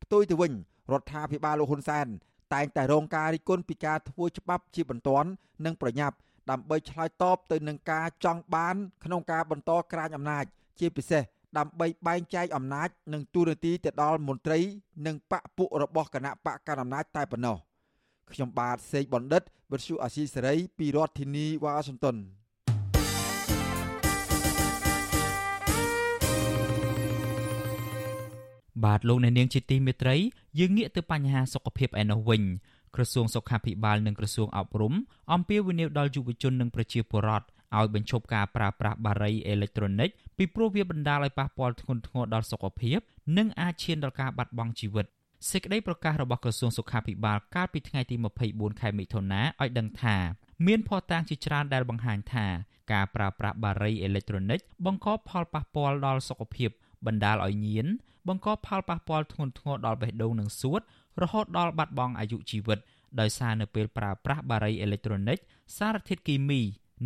[0.03, 0.53] ផ្ទុយទៅវិញ
[0.93, 2.07] រដ្ឋាភិបាលលោកហ៊ុនសែន
[2.55, 5.28] តែងតែរងការរិះគន់ពីការធ្វើច្បាប់ជាបន្ទាន់
[5.64, 6.16] និងប្រញាប់
[6.51, 10.45] ដើម្បីឆ្លើយតបទៅនឹងការចង់បាន ក្នុងការបន្តក្រាញអំណាច
[10.80, 11.22] ជាពិសេស
[11.59, 14.59] ដើម្បីបែងចែកអំណាចនិងទូរនទីទៅដល់មន្ត្រី
[15.07, 17.57] និងបកពួករបស់គណៈបកកណ្ដាលអំណាចតែប៉ុណ្ណោះ
[18.32, 22.16] ខ្ញុំបាទសេកបណ្ឌិតវិទ្យុអាស៊ីសេរីពីរដ្ឋធានីវ៉ាស៊ីនតោន
[28.84, 30.16] បាទលោកអ្នកនាងជាទីមេត្រី
[30.59, 32.43] យើងងាកទៅបញ្ហាសុខភាពឯនោះវិញ
[32.95, 34.95] ក្រសួងសុខាភិបាលនិងក្រសួងអប់រំ
[35.32, 37.47] អំពាវនាវដល់យុវជននិងប្រជាពលរដ្ឋ
[37.78, 42.99] ឲ្យបញ្ឈប់ការប្រើប្រាស់បារីអេឡិចត្រូនិកពីព្រោះវាបណ្ដាលឲ្យប៉ះពាល់ធ្ងន់ធ្ងរដល់សុខភាព
[43.38, 45.07] និងអាចឈានដល់ការបាត់បង់ជីវិត
[45.51, 48.16] សេចក្តីប្រកាសរបស់ក្រសួងសុខាភិបាលកាលពីថ្ងៃទី
[48.49, 50.16] 24ខែមិថុនាឲ្យដឹងថា
[50.66, 52.47] មានភស្តុតាងជាច្រើនដែលបង្ហាញថា
[52.93, 56.70] ការប្រើប្រាស់បារីអេឡិចត្រូនិកបង្កផលប៉ះពាល់ដល់សុខភាព
[57.07, 57.86] បណ្ដាលឲ្យញៀន
[58.28, 60.80] បង្កផលប៉ះពាល់ធ្ងន់ធ្ងរដល់បេះដូងនិងសួត
[61.23, 62.79] រហូតដល់បាត់បង់អាយុជីវិត
[63.21, 65.39] ដោយសារនៅពេលប្រើប្រាស់បារីអេឡិចត្រូនិក
[65.79, 66.61] សារធាតុគីមី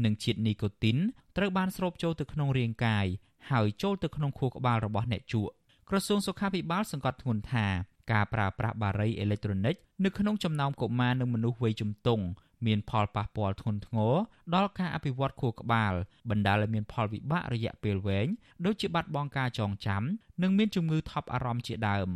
[0.04, 0.96] និងជាតិនីកូទីន
[1.36, 3.06] ត្រូវបានស្រូបចូលទៅក្នុងរាងកាយ
[3.50, 5.52] ហើយចូលទៅក្នុងខួរក្បាលរបស់អ្នកជក់
[5.88, 7.66] ក្រសួងសុខាភិបាលសង្កត់ធ្ងន់ថា
[8.12, 12.24] ការប្រើប្រាស់បារីអេឡិចត្រូនិកនៅក្នុងចំណោមកុមារនិងមនុស្សវ័យជំទង់
[12.66, 14.14] មានផលប៉ះពាល់ធ្ងន់ធ្ងរ
[14.54, 15.92] ដល់ការអភិវឌ្ឍខួរក្បាល
[16.30, 18.26] បណ្ដាលឲ្យមានផលវិបាករយៈពេលវែង
[18.64, 20.02] ដូចជាបាត់បង់ការចងចាំ
[20.42, 22.08] និងមានជំងឺថប់អារម្មណ៍ជាដើម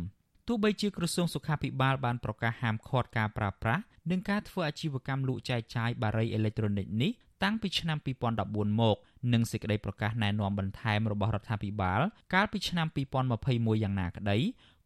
[0.51, 7.11] ទោះបីជាក្រសួងសុខាភិបាលបានប្រកាសហាមឃាត់ការប្រើប្រាស់និងការធ្វើអាជីវកម្មលក់ចែកចាយបារីអេឡិចត្រូនិកនេះ
[7.43, 7.97] តាំងពីឆ្នាំ
[8.39, 8.97] 2014មក
[9.33, 12.01] និងសេចក្តីប្រកាសណែនាំបន្ថែមរបស់រដ្ឋាភិបាល
[12.33, 12.87] កាលពីឆ្នាំ
[13.35, 14.37] 2021យ៉ាងណាក្តី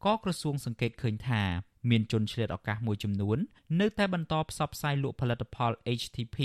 [0.05, 1.41] ក៏ក្រសួងសង្កេតឃើញថា
[1.89, 3.37] មានជនឆ្លៀតឱកាសមួយចំនួន
[3.79, 6.37] នៅតែបន្តផ្សព្វផ្សាយលក់ផលិតផល HTP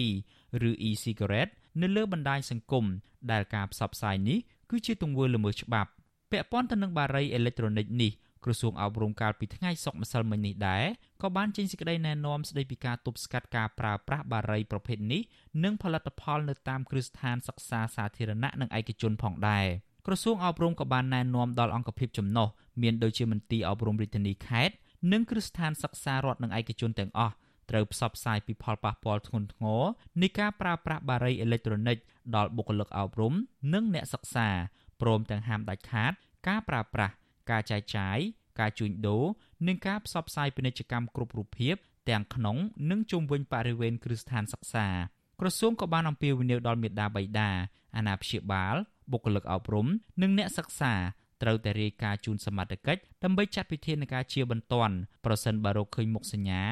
[0.68, 2.84] ឬ e-cigarette នៅលើបណ្ដាញសង្គម
[3.30, 4.38] ដែលការផ្សព្វផ្សាយនេះ
[4.70, 5.90] គឺជាទង្វើល្មើសច្បាប់
[6.30, 8.12] ពាក់ព័ន្ធទៅនឹងបារីអេឡិចត្រូនិកនេះ
[8.44, 10.84] ក្រសួងអប់រំកាលពីថ្ងៃសុក្រម្សិលមិញនេះដែរ
[11.22, 15.22] ក៏បានចេញសេចក្តីណែនាំស្តីពីការទប់ស្កាត់ការប្រើប្រាស់បារីប្រភេទនេះ
[15.64, 19.66] និងផលិតផលនៅតាមគ្រឹះស្ថានសិក្សាសាធារណៈនិងឯកជនផងដែរ
[20.06, 22.48] ក្រសួងអប់រំក៏បានណែនាំដល់អង្គភាពចំណុះ
[22.82, 24.74] មានដូចជាមន្ទីរអប់រំរាជធានីខេត្ត
[25.12, 27.34] និងគ្រឹះស្ថានសិក្សារដ្ឋនិងឯកជនទាំងអស់
[27.70, 29.82] ត្រូវផ្សព្វផ្សាយពីផលប៉ះពាល់ធ្ងន់ធ្ងរ
[30.22, 31.96] នៃការប្រើប្រាស់បារីអេឡិចត្រូនិក
[32.36, 33.34] ដល់បុគ្គលិកអប់រំ
[33.74, 34.48] និងអ្នកសិក្សា
[35.00, 36.12] ព្រមទាំងហាមដាច់ខាត
[36.48, 37.14] ការប្រើប្រាស់
[37.50, 38.18] ការចែកចាយ
[38.60, 39.24] ការជួញដូរ
[39.66, 41.76] និងការផ្សព្វផ្សាយពាណិជ្ជកម្មគ្រប់រូបភាព
[42.08, 42.56] ទាំងក្នុង
[42.90, 44.86] និងជុំវិញបរិវេណគ្រឹះស្ថានសិក្សា
[45.40, 47.50] ក្រសួងក៏បានអំពាវនាវដល់មេដាបៃតា
[47.96, 48.76] អាណាព្យាបាល
[49.12, 49.86] បុគ្គលិកអប់រំ
[50.22, 50.94] និងអ្នកសិក្សា
[51.42, 54.94] ត្រូវតែរាយការណ៍ជូនសមត្ថកិច្ចដើម្បីចាត់វិធានការជាបន្ទាន់
[55.24, 56.62] ប្រសិនបើរកឃើញមុខសញ្ញា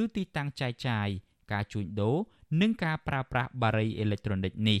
[0.00, 1.08] ឬទីតាំងចែកចាយ
[1.52, 2.16] ការជួញដូរ
[2.60, 4.80] និងការប្រើប្រាស់បារីអេឡិចត្រូនិកនេះ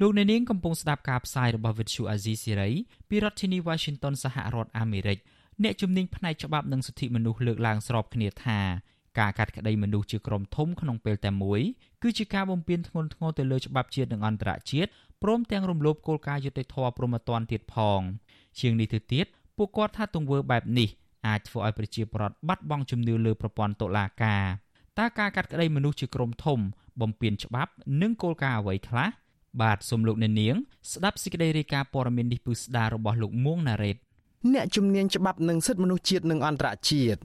[0.00, 2.72] លោកអ្នកនាងកំពុងស្ដាប់ការផ្សាយរបស់ Vuthu Azizi Siri
[3.08, 5.18] ពីរដ្ឋធានី Washington សហរដ្ឋអាមេរិក
[5.62, 8.60] អ្នកជំនាញផ្នែកច្បាប់និងសិទ្ធិមនុស្សលើកឡើងស្របគ្នាថា
[9.18, 11.60] ការកាត់ក្តីមនុស្សជាក្រុមធំក្នុងពេលតែមួយ
[12.02, 14.90] គឺជាការបំពានធ្ងន់ធ្ងរទៅលើច្បាប់ជាតិនិងអន្តរជាតិ
[15.22, 18.00] ព្រមទាំងរំលោភគោលការណ៍យុត្តិធម៌ព្រហ្មទណ្ឌទៀតផង
[18.60, 19.26] ជាងនេះទៅទៀត
[19.56, 20.88] ពួកគាត់ថាទង្វើបែបនេះ
[21.26, 24.44] អាចធ្វើឲ្យប្រជាពលរដ្ឋបាត់បង់ជំនឿលើប្រព័ន្ធតុលាការ
[24.98, 26.58] តើការកាត់ក្តីមនុស្សជាក្រុមធំ
[27.00, 27.72] បំពានច្បាប់
[28.02, 29.08] និងគោលការណ៍អ្វីខ្លះ
[29.62, 30.54] បាទសូមលោកអ្នកនាង
[30.92, 33.96] ស្ដាប់សេចក្តីរាយការណ៍ព័ត៌មាននេះពឹស្ដាររបស់លោកមួងណារ៉េត
[34.52, 37.20] អ្នកជំនាញច្បាប់និងសិទ្ធិមនុស្សជាតិនិងអន្តរជាតិ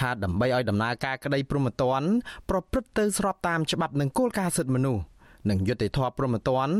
[0.00, 2.08] ថាដើម្បីឲ្យដំណើរការក្តីព្រហ្មទណ្ឌ
[2.50, 5.02] ប្រព្រឹត្តទៅស្របតាមច្បាប់និងគោលការណ៍សិទ្ធិមនុស្ស
[5.50, 6.74] និងយុត្តិធម៌ព្រហ្មទណ្ឌ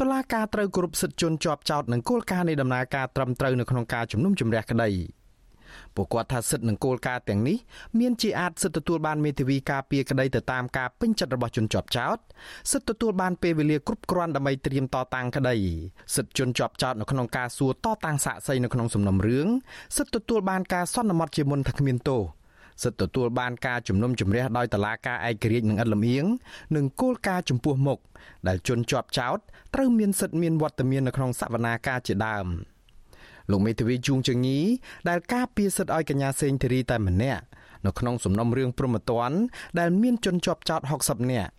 [0.00, 4.90] តុលាការត្រូវគោរពសិទ្ធិជនជាប់ចោតនិងគោលការណ៍នៃដំណើរការត្រឹមត្រូវនៅក្នុងការជំនុំជម្រះក្តី។
[5.96, 7.56] ពួកគាត់ថាសិទ្ធិនិងគោលការណ៍ទាំងនេះ
[7.98, 12.18] មានជាអាចសិទ្ធិទទួលបានមេធាវីការពារក្តីទៅតាមការពេញចិត្តរបស់ជនជាប់ចោត
[12.72, 15.56] សិទ្ធិទទួលបានពេលវេលាគ្រប់គ្រាន់ដើម្បីត្រៀមតតាំងក្តី
[16.16, 19.48] សិទ្ធិជនជាប់ចោតនៅក្នុងការសួរតតាំងសាកសីនៅក្នុងសំណុំរឿង
[19.96, 22.22] សិទ្ធិទទួលបានការសន្មត់ជាមុនថាគ្មានទោស
[22.82, 26.24] សិទ្ធិទទួលបានការជំនុំជម្រះដោយតឡាការឯករាជ្យនិងឥតលំអៀង
[26.76, 27.98] និងគោលការណ៍ចំពោះមុខ
[28.48, 29.38] ដែលជនជាប់ចោត
[29.74, 32.46] ត្រូវមានសិទ្ធិមានវត្តមាននៅក្នុងសវនាការជាដើម។
[33.50, 34.58] លោកមេធាវីជួងជងី
[35.08, 37.42] ដែលការពារសិទ្ធិឲ្យកញ្ញាសេងធីរីតែម្នាក់
[37.86, 39.36] នៅក្នុងសំណុំរឿងព្រហ្មទណ្ឌ
[39.78, 41.52] ដែលមានជនជាប់ចោត60នាក់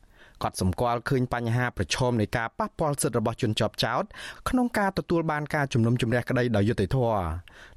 [0.44, 4.04] គាត់សម្គាល់ឃើញបញ្ហាប្រឈមនៃការប៉ះពាល់សិទ្ធិរបស់ជនជាប់ចោត
[4.50, 7.26] ក្នុងការទទួលបានការជំនុំជម្រះក្តីដោយយុត្តិធម៌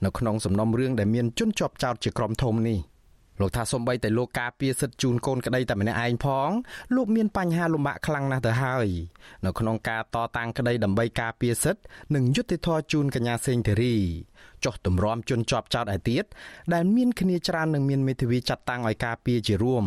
[0.04, 2.78] នៅក្នុងសំណុំរឿងដែលមានជនជាប់ចោតជាក្រុមធំនេះ។
[3.40, 6.50] លោកថាសំបីតែលោកការពារសិទ្ធិជូនកូនក្តីតែម្នាក់ឯងផង
[6.94, 8.88] លោកមានបញ្ហាលំបាកខ្លាំងណាស់ទៅហើយ
[9.44, 11.82] នៅក្នុងការតតាំងក្តីដើម្បីការពារសិទ្ធិ
[12.14, 13.96] និងយុត្តិធម៌ជូនកញ្ញាសេងធីរី
[14.64, 16.24] ចុះទម្រាំជន់ជាប់ចោតឯទៀត
[16.72, 19.84] ដែលមានគ្នាច្រើននឹងមានមេធាវីចាត់តាំងឲ្យការពារជារួម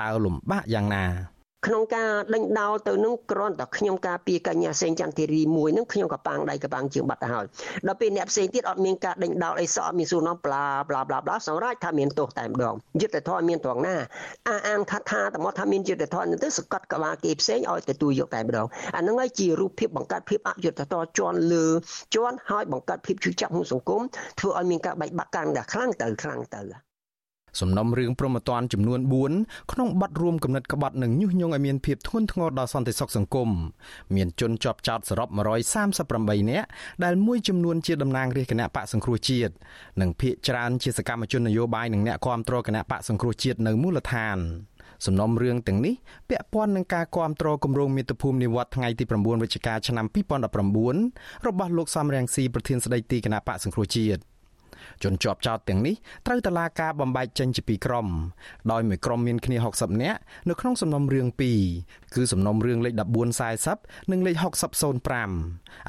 [0.00, 1.33] តើលំបាកយ៉ាងណា
[1.66, 7.46] ក្នុងការដេញដោលទៅនឹងគ្រាន់តែខ្ញុំការពីកញ្ញាសេងចន្ទធីរីមួយនឹងខ្ញុំក៏ប៉ាងដៃក៏ប៉ាងជើងបាត់ទៅហើយ
[7.86, 13.96] ដល់ពេលអ្នកផ្សេងទៀតអត់មានការដេញដោលអីសោះអត់មានសួរនាំប្លាប្លាប្លាប្លាសម្រាប់ថាមានទោសតែម្ដងយុទ្ធធម៌មានត្រង់ណា
[14.48, 21.66] អាអានថាថាតែមកថាមានយុទ្ធធម៌នឹងទៅសកាត់ក្បាលគេផ្សេងឲ្យទទួលយកតែម្ដងអានឹងហើយជារូបភាពបង្កើតភាពអយុត្តិធម៌ជន់លើ
[22.14, 24.02] ជន់ហើយបង្កើតភាពឈឺចាប់ក្នុងសង្គម
[24.40, 26.83] ធ្វើឲ្យមានការបែកបាក់កាន់តែខ្លាំងទៅខ្លាំងទៅ
[27.60, 29.00] សំណុំរឿងប្រមទ័នចំនួន
[29.36, 33.50] 4ក្នុងបទរួមគំនិតក្បត់និងញុះញង់ឲ្យមានភាពធ្ងន់ធ្ងរដល់សន្តិសុខសង្គម
[34.14, 35.28] មានជនជាប់ចោតសរុប
[35.88, 36.66] 138នាក់
[37.04, 39.52] ដែលមួយចំនួនជាតំណាងរាជគណៈបកសង្គ្រោះជាតិ
[40.00, 44.38] និងភាគច្រើនជាសកម្មជននយោបាយនិងអ្នកគាំទ្រគណៈបកសង្គ្រោះជាតិនៅមូលដ្ឋាន
[45.06, 45.94] សំណុំរឿងទាំងនេះ
[46.28, 50.06] ពាក់ព័ន្ធនឹងការគាំទ្រគម្រោងមាតុភូមិនិវត្តថ្ងៃទី9វិច្ឆិកាឆ្នាំ
[50.76, 54.33] 2019របស់លោកសំរងស៊ីប្រធានស្ដីទីគណៈបកសង្គ្រោះជាតិ
[55.02, 55.94] ជនជាប់ចោតទាំងនេះ
[56.26, 58.06] ត្រូវតឡាការបំបែកចេញជាពីរក្រុម
[58.72, 60.18] ដោយមួយក្រុមមានគ្នា60នាក់
[60.48, 61.26] នៅក្នុងសំណុំរឿង
[61.70, 62.94] 2គឺសំណុំរឿងលេខ
[63.52, 64.46] 1440និងលេខ6005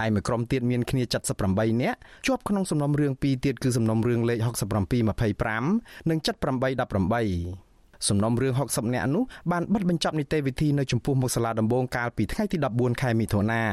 [0.04, 1.04] ឯមួយក្រុមទៀតមានគ្នា
[1.44, 1.98] 78នាក់
[2.28, 7.66] ជាប់ក្នុងសំណុំរឿង2ទៀតគឺសំណុំរឿងលេខ6725និង7818
[8.10, 13.64] សំណុំរឿង60នាក់នោះបានបិទបញ្ចប់នីតិវិធីនៅចំពោះមុខសាលាដំបងកាលពីថ្ងៃទី14ខែមិថុនា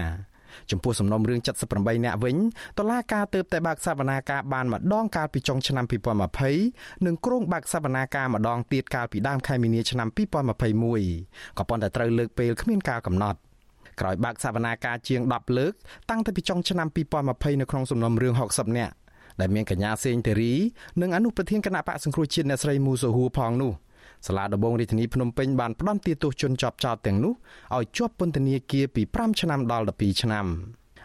[0.71, 1.41] ចំពោះសំណុំរឿង
[1.73, 2.37] 78នាក់វិញ
[2.79, 5.85] តឡាការទើបតែបើកសវនាការបានម្ដងកាលពីចុងឆ្នាំ
[6.45, 10.09] 2020និងក្រុងបើកសវនាការម្ដងទៀតកាលពីដើមខែមីនាឆ្នាំ
[10.83, 13.39] 2021ក៏ប៉ុន្តែត្រូវលើកពេលគ្មានការកំណត់
[14.01, 15.73] ក្រោយបើកសវនាការជាង10លើក
[16.11, 18.95] តាំងពីចុងឆ្នាំ2020នៅក្នុងសំណុំរឿង60នាក់
[19.41, 20.53] ដែលមានកញ្ញាសេងធីរី
[21.01, 23.73] និងអនុប្រធានគណៈបកសង្គ្រោះជាតិអ្នកស្រីមូសូហួរផងនោះ
[24.27, 27.33] សាលាដំបងរាជធានីភ្នំពេញបានផ្តន្ទាទោសជនជាប់ចោតទាំងនោះ
[27.77, 30.47] ឲ្យជាប់ពន្ធនាគារពី5ឆ្នាំដល់12ឆ្នាំ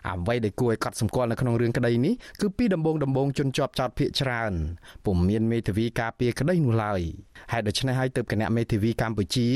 [0.07, 4.53] អ្វីដែលគួរឲ្យកត់សម្គាល់នៅក្នុងរឿងក្តីនេះគឺពីដំបងដំបងជនជាប់ចោតភៀកច្រើន
[5.05, 7.01] ពុំមានមេធាវីការពារក្តីនោះឡើយ
[7.51, 9.47] ហេតុដូច្នេះហើយទើបគណៈមេធាវីកម្ពុជា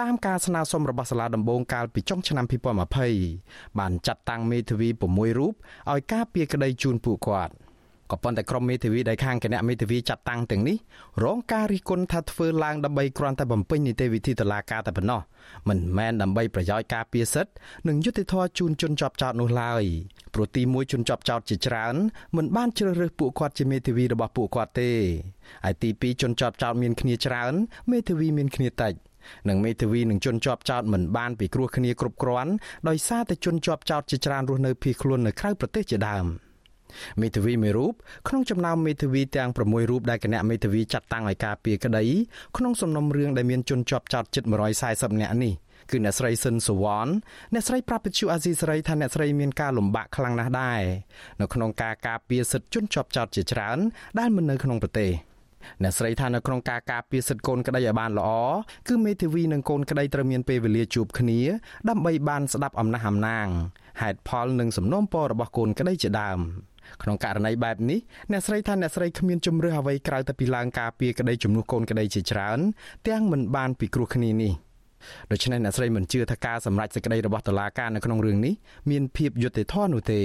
[0.00, 2.44] តាមការស្នើសុំរបស់សាលាដំបងកាលពីចុងឆ្នាំ
[3.10, 5.52] 2020បានចាត់តាំងមេធាវី6រូប
[5.90, 7.54] ឲ្យការពារក្តីជូនពួកគាត់
[8.10, 10.76] ក៏ប៉ុន្តែក្រុមមេធាវីដែលខាងគណៈមេធាវីចាត់តាំងទាំងនេះ
[11.24, 15.20] រងការរិះគន់ថាធ្វើឡើងដើម្បីគ្រាន់តែបំពេញនីតិវិធីតុលាការតែប៉ុណ្ណោះ
[15.68, 17.52] មិនមែនដើម្បីប្រយោជន៍ការពារសិទ្ធិ
[17.88, 19.84] និងយុត្តិធម៌ជូនជនជាប់ចោតនោះឡើយ
[20.34, 21.94] ព្រោះទីមួយជនជាប់ចោតជាច្រើន
[22.36, 24.90] មិនបានជ្រើសរើសពួកគាត់ជាមេធាវីរបស់ពួកគាត់ទេ
[25.64, 27.52] ហើយទីពីរជនជាប់ចោតមានគ្នាច្រើន
[27.90, 28.94] មេធាវីមានគ្នាតិច
[29.48, 32.52] និងមេធាវីនឹងជនជាប់ចោតមិនបានពិគ្រោះគ្នាគ្រប់គ្រាន់
[32.88, 36.26] ដោយសារតែជនជាប់ចោតជាច្រើនរស់នៅភៀសខ្លួននៅក្រៅប្រទេសជាដើម។
[37.20, 37.94] មេធាវីមួយរូប
[38.28, 42.04] ក្នុងចំណោមមេធាវីទាំង6រូបដែលគណៈមេធាវីចាត់តាំងឲ្យការពារក្តី
[42.56, 44.44] ក្នុងសំណុំរឿងដែលមានជនជាប់ចោតជិត
[44.82, 45.54] 140នាក់នេះ
[45.90, 47.08] គឺអ្នកស្រីស៊ិនសវន
[47.54, 50.82] អ្នកស្រីប្រាប់វិទ្យុអាស៊ីសេរីថាអ្នកស្រីមានការលំបាកខ្លាំងណាស់ដែរ
[51.40, 53.78] នៅក្នុងការការពារសិទ្ធិជនជាប់ចោតជាច្រើន
[54.18, 55.10] ដែលមិននៅក្នុងប្រទេស
[55.82, 58.30] អ្នកស្រីថានៅក្នុងការការពារសិទ្ធិកូនក្តីឲ្យបានល្អ
[58.88, 61.40] គឺមេធាវីនិងកូនក្តីត្រូវមានពេលវេលាជួបគ្នា
[61.88, 63.48] ដើម្បីបានស្ដាប់អំណះអំណាង
[64.00, 66.38] ហេតុផលនិងសំណូមពររបស់កូនក្តីជាដើម
[67.02, 67.98] ក្នុងករណីបែបនេះ
[68.32, 72.58] អ្នកស្រីថាអ្នកស្រីគ្មានជំរឿសអ្វីក្រៅតែពីឡើងការពីក្តីជំនួសកូនក្តីជាច្រើន
[73.08, 74.52] ទាំងមិនបានពិគ្រោះគ្នានេះ
[75.30, 78.54] ដូច្នេះអ្នកស្រីមិនជឿថាការសម្រេចសេចក្តីរបស់តុលាការនៅក្នុងរឿងនេះ
[78.90, 80.22] មានភាពយុត្តិធម៌នោះទេ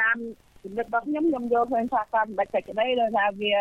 [0.00, 0.18] តាម
[0.62, 3.54] ជំនិតរបស់ខ្ញុំខ្ញុំយល់ឃើញថាការសម្រេចសេចក្តីដោយថាវា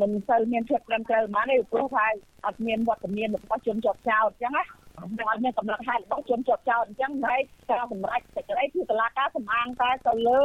[0.00, 2.06] មិនសូវមានភាពត្រឹមត្រូវហ្មងទេព្រោះថា
[2.46, 4.64] អត់មានវត្តមានរបស់ជនជាប់ចោតអញ្ចឹងណា
[5.18, 7.40] នឹងអត់មានកំណត់ហេតុរបស់ជនជាប់ចោតអញ្ចឹងហើយ
[7.70, 10.40] ការសម្រេចសេចក្តីគឺតុលាការសម្អាងតែទៅលើ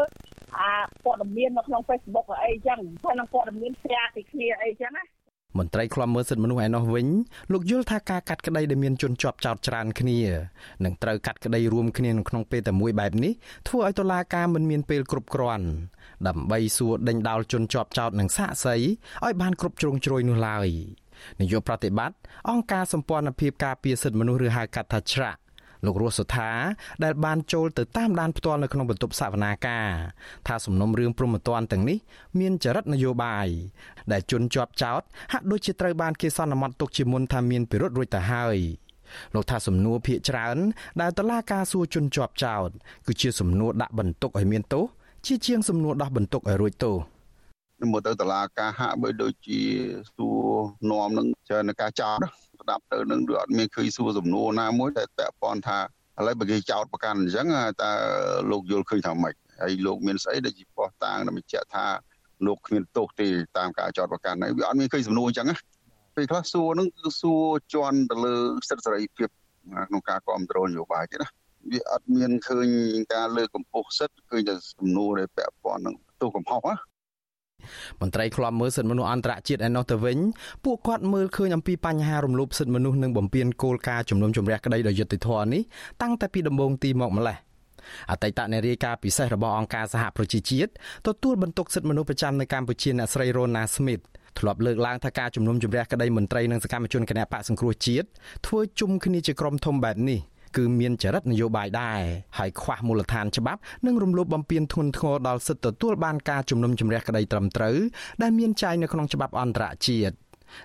[0.62, 0.74] អា
[1.06, 5.04] ព័ត៌មាននៅក្នុង Facebook អីចឹងហើយនឹងព័ត៌មានផ្សាយពីគ្នាអីចឹងណា
[5.60, 7.08] មន្ត្រីឃ្លាំមើលសិទ្ធិមនុស្សឯណោះវិញ
[7.52, 10.20] លោកយល់ថាការកាត់ក្តីដែលមានជនជាប់ចោតច្រើនគ្នា
[10.86, 13.34] នឹងត្រូវកាត់ក្តីរួមគ្នាក្នុងពេលតែមួយបែបនេះ
[13.68, 15.68] ធ្វើឲ្យតុលាការមិនមានពេលគ្រប់គ្រាន់
[16.28, 20.68] ដើម្បីសួរដេញដោលជនជាប់ចោតនិងសាកសីឲ្យបានគ្រប់ជ្រុងជ្រោយនោះឡើយ
[21.40, 22.18] នាយកប្រតិបត្តិ
[22.50, 25.40] អង្គការសម្ព័ន្ធភាពការពារសិទ្ធិមនុស្សឬហៅកាត់ថាច្រាក់
[25.86, 26.50] លោករស់សុថា
[27.04, 29.90] ដែលបានចូលទៅតាមដានផ្ទាល់នៅក្នុងបន្ទប់សវនាការ
[30.48, 31.98] ថាសំណុំរឿងព្រំប្រទានទាំងនេះ
[32.40, 33.48] មានចរិតនយោបាយ
[34.12, 35.02] ដែលជន់ជាប់ចោត
[35.34, 38.58] ហាក់ដូចជាត្រូវបានគេសន្មត់ទុកជាមុនថាមានពិរុទ្ធរួចទៅហើយ
[39.34, 40.58] លោកថាសំណួរភាកច្រើន
[41.02, 42.70] ដែលតឡាការសួរជន់ជាប់ចោត
[43.08, 44.86] គឺជាសំណួរដាក់បន្ទុកឲ្យមានទោស
[45.26, 47.15] ជាជាងសំណួរដោះបន្ទុកឲ្យរួចទោស
[47.94, 49.62] មកទៅតឡាការហាក់បីដូចជា
[50.16, 50.44] សួរ
[50.92, 52.18] នាំនឹងច្រើនការចោត
[52.62, 55.80] ស្ដាប់ទៅនឹងឬអត់មានឃើញសួរសំណួរណាមួយដែលពាក់ព័ន្ធថា
[56.20, 57.48] ឥឡូវបើគេចោតប្រកាន់អញ្ចឹង
[57.84, 57.92] តើ
[58.52, 61.86] លោកយល់ឃើញថាម៉េចហើយលោកមានស្អីដែលជាពោះតាងដើម្បីបញ្ជាក់ថា
[62.46, 63.28] លោកគ្មានទោសទេ
[63.58, 65.58] តាមការចោតប្រកាន់ហើយវាអត់មានឃើញសំណួរអញ្ចឹងណា
[66.16, 68.36] ពេលខ្លះសួរនឹងគឺសួរជន់ទៅលើ
[68.70, 69.30] សិទ្ធិសេរីភាព
[69.88, 71.28] ក្នុងការគ្រប់គ្រងនយោបាយទេណា
[71.72, 72.68] វាអត់មានឃើញ
[73.14, 76.76] ការលើកកម្ពស់សិទ្ធិឃើញតែសំណួរដែលពាក់ព័ន្ធនឹងទោសកំហុសណា
[78.02, 80.18] មន្ត្រីឃ្លាំមើលសិទ្ធិមនុស្សអន្តរជាតិឯណោះទៅវិញ
[80.66, 85.62] ពួកគាត់មើលឃើញអំពីបញ្ហារំលោភសិទ្ធិមនុស្សនិងបំពានគោលការណ៍ជំនុំជម្រះក្តីដោយយុត្តិធម៌នេះ
[86.02, 87.38] តាំងតែពីដំបូងទីមកម្លេះ
[88.12, 90.72] អតីតនារីការពិសេសរបស់អង្គការសហប្រជាជាតិ
[91.08, 94.04] ទទួលបន្ទុកសិទ្ធិមនុស្សប្រចាំនៅកម្ពុជាអ្នកស្រី Rona Smith
[94.40, 98.08] ធ្លាប់លើកឡើងថាការជំនុំជម្រះក្តីមន្ត្រីនិងសកម្មជនគណៈបកសង្គ្រោះជាតិ
[98.48, 100.20] ធ្វើជុំគ្នាជាក្រុមធំបែបនេះ
[100.58, 102.02] គឺមានចរិតនយោបាយដែរ
[102.38, 107.78] ហើយខ្វះមូលដ្ឋានច្បាប់និងរំលោភបំពានធ្ងន់ធ្ងរដល់សិទ្ធិទទួលបានការជំនុំជម្រះក្តីត្រឹមត្រូវ
[108.22, 110.16] ដែលមានចែងនៅក្នុងច្បាប់អន្តរជាតិ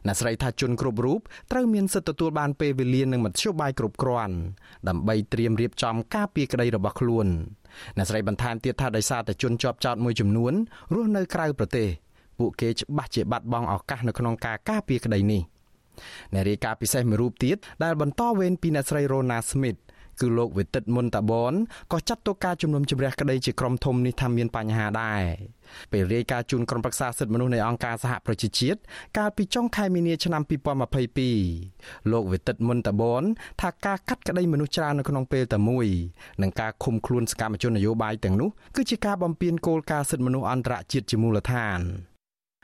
[0.07, 1.21] អ្នកស្រីថាជនគ្រប់រូប
[1.53, 4.37] ត្រូវមានសិទ្ធិទទួលបានពេលវេលានិងមធ្យោបាយគ្រប់គ្រាន់
[4.89, 7.27] ដើម្បីត្រៀមរៀបចំការពីក្តីរបស់ខ្លួន
[7.97, 10.53] អ្នកស្រីបន្ថែមទៀតថាដោយសារតែជនជាប់ចោតមួយចំនួន
[10.95, 11.89] រស់នៅក្រៅប្រទេស
[12.39, 15.43] ពួកគេច្បាស់ជាបាត់បង់ឱកាសនៅក្នុងការការពារក្តីនេះ។
[16.33, 19.81] អ្នករាយការណ៍ពិសេសមួយរូបទៀតដែលបន្តវេនពីអ្នកស្រី Rona Smith
[20.21, 21.53] គឺលោកវិទិតមុនតាបន
[21.93, 25.25] ក៏ចាត់ទុកការជំនុំជម្រះក្តីជាក្រុមធំនេះថាមានបញ្ហាដែរ
[25.93, 28.79] ពេលរាយការណ៍ជូនក្រុមប្រឹក្សាសិទ្ធិមនុស្សនៃអង្គការសហប្រជាជាតិ
[29.19, 30.43] កាលពីចុងខែមីនាឆ្នាំ
[31.47, 33.23] 2022លោកវិទិតមុនតាបន
[33.63, 35.87] ថាការកាត់ក្តីមនុស្សច្រើននៅក្នុងពេលតែមួយ
[36.43, 41.81] និងការឃុំខ្លួនសកម្មជននយោបាយទាំងនោះគឺជាការបំពានគោលការណ៍សិទ្ធិមនុស្សអន្តរជាតិជាមូលដ្ឋាន។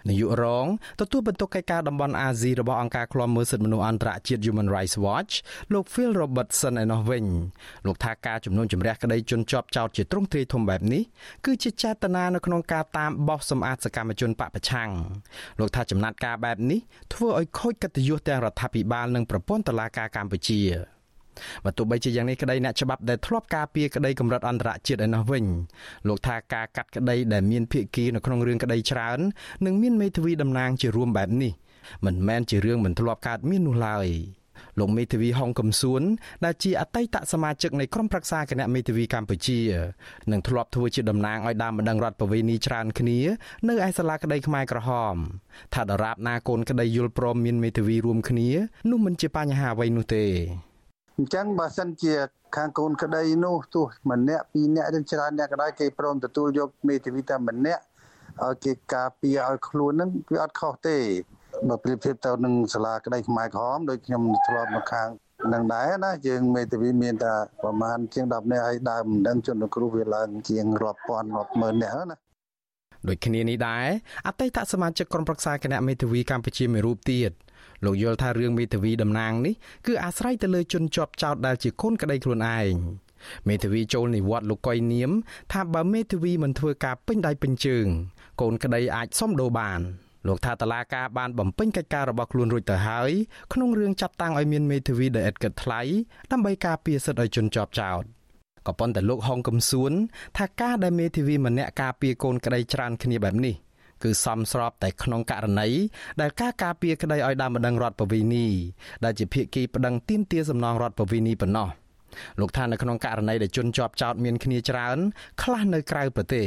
[0.08, 0.66] នាយករង
[1.00, 5.32] ទទួលបន្ទុកកិច្ចការតំបន់អាស៊ីរបស់អង្គការឃ្លាំមើលសិទ្ធិមនុស្សអន្តរជាតិ Human Rights Watch
[5.72, 7.24] លោក Phil Robertson ឯណោះវិញ
[7.86, 11.02] លោកថាការជំនុំជម្រះក្តីជនជាប់ចោតជាទ្រង់ទ្រាយធំបែបនេះ
[11.44, 14.90] គឺជាចេតនានៅក្នុងការតាមបោះសម្អាតសកម្មជនបពប្រឆាំង
[15.58, 16.80] លោកថាចំណាត់ការបែបនេះ
[17.14, 20.95] ធ្វើឲ្យខូចកិត្តិយសទាំងរដ្ឋាភិបាលនិងប្រព័ន្ធតុលាការកម្ពុជា
[21.64, 25.44] បើទោះបីជាយ៉ាងនេះក្តីអ្នកច្បាប់ដែលធ្លាប់ការពារក្តីកម្រិតអន្តរជាតិឯណោះវិញ
[26.08, 29.18] លោកថាការកាត់ក្តីដែលមានភាគីនៅក្នុងរឿងក្តីច្រើន
[29.66, 31.52] និងមានមេធាវីតំណាងជារួមបែបនេះ
[32.06, 34.08] មិនមែនជារឿងមិនធ្លាប់កើតមាននោះឡើយ
[34.78, 36.02] លោកមេធាវីហុងកំសួន
[36.44, 39.60] ដែលជាអតីតសមាជិកនៃក្រុមប្រឹក្សាគណៈមេធាវីកម្ពុជា
[40.30, 43.18] និងធ្លាប់ធ្វើជាតំណាងឲ្យដើមម្ដងរដ្ឋប្រវេណីច្រើនគ្នា
[43.68, 45.16] នៅឯសាលាក្តីខ្មែរក្រហម
[45.74, 48.48] ថាដរាបណាកូនក្តីយល់ព្រមមានមេធាវីរួមគ្នា
[48.90, 50.24] នោះមិនជាបញ្ហាអ្វីនោះទេ
[51.18, 52.14] អញ្ចឹងបើសិនជា
[52.56, 57.82] ខាងកូនក្តីនោះទោះម្នាក់ពីរនាក់ឬច្រើនអ្នកក៏ដោយគេព្រមទទួលយកមេធាវីតែម្នាក់
[58.44, 60.96] ឲ្យគេការពារឲ្យខ្លួនហ្នឹងវាអត់ខុសទេ
[61.68, 65.08] បើប្រៀបធៀបទៅនឹងសាលាក្តីខ្មែរក្រហមដូចខ្ញុំធ្លាប់នៅខាង
[65.52, 72.16] នឹងដែរណាយើងមេធាវីមានតែប្រហែលជាង10នាក់ឲ្យដើមមិនដឹងជនគ្រូវាឡើងជាងរាប់ពាន់រាប់ម៉ឺននាក់ណា
[73.08, 73.86] ដូចគ្នានេះដែរ
[74.26, 77.30] អតីតសមាជិកក្រុមប្រឹក្សាគណៈមេធាវីកម្ពុជាមួយរូបទៀត
[77.84, 79.54] លោកយល់ថារឿងមេធាវីតំណាងនេះ
[79.86, 82.74] គឺអាស្រ័យទៅលើជនជាប់ចោតដែលជាកូនក្តីខ្លួនឯង
[83.48, 85.10] មេធាវីចូលនិវត្តន៍លោកកុយនាម
[85.52, 87.86] ថាបើមេធាវីមិនធ្វើការពេញដៃពេញជើង
[88.40, 89.80] កូនក្តីអាចសុំដូរបាន
[90.26, 93.10] លោកថាតឡាការបានបំពេញកិច្ចការរបស់ខ្លួនរួចទៅហើយ
[93.52, 95.80] ក្នុងរឿងចាត់តាំងឲ្យមានមេធាវីដែលឥតគិតថ្លៃ
[96.32, 98.04] ដើម្បីការពារសិទ្ធិឲ្យជនជាប់ចោត
[98.66, 99.92] ក៏ប៉ុន្តែលោកហុងកំសួន
[100.38, 103.54] ថាការដែលមេធាវីម្នាក់ការពារកូនក្តីច្រើនគ្នាបែបនេះ
[104.06, 105.68] គឺសមស្របតែក្នុងករណី
[106.20, 108.46] ដែលការការពារក្តីឲ្យដើមបណ្ដឹងរដ្ឋបវេនី
[109.04, 111.68] ដែលជាភាគីប្តឹងទាមទារសំណងរដ្ឋបវេនីប៉ុណ្ណោះ
[112.40, 114.98] លោកថានៅក្នុងករណីដែលជនជាប់ចោតមានគ្នាច្រើន
[115.42, 116.46] ខ្លះនៅក្រៅប្រទេស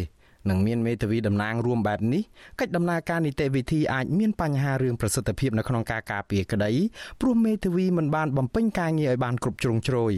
[0.49, 2.21] នឹងមានមេធាវីតំណាងរួមបែបនេះ
[2.59, 6.71] កិច្ចដំណើរការនីតិវិធីអាចមានបញ្ហារឿងប្រសិទ្ធភាពនៅក្នុងការការពារក្តី
[7.21, 10.13] ព្រោះមេធាវីមិនបានបំពេញការងារឲ្យបានគ្រប់ជ្រុងជ្រោយ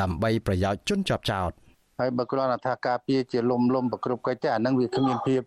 [0.00, 1.52] ដើម្បីប្រយោជន៍ជនជាប់ចោត
[2.00, 5.40] ហើយបើគ្រាន់តែថាការពារជាលំលំប្រគ្រប់កិច្ចទេអានឹងវាគ្មានភាព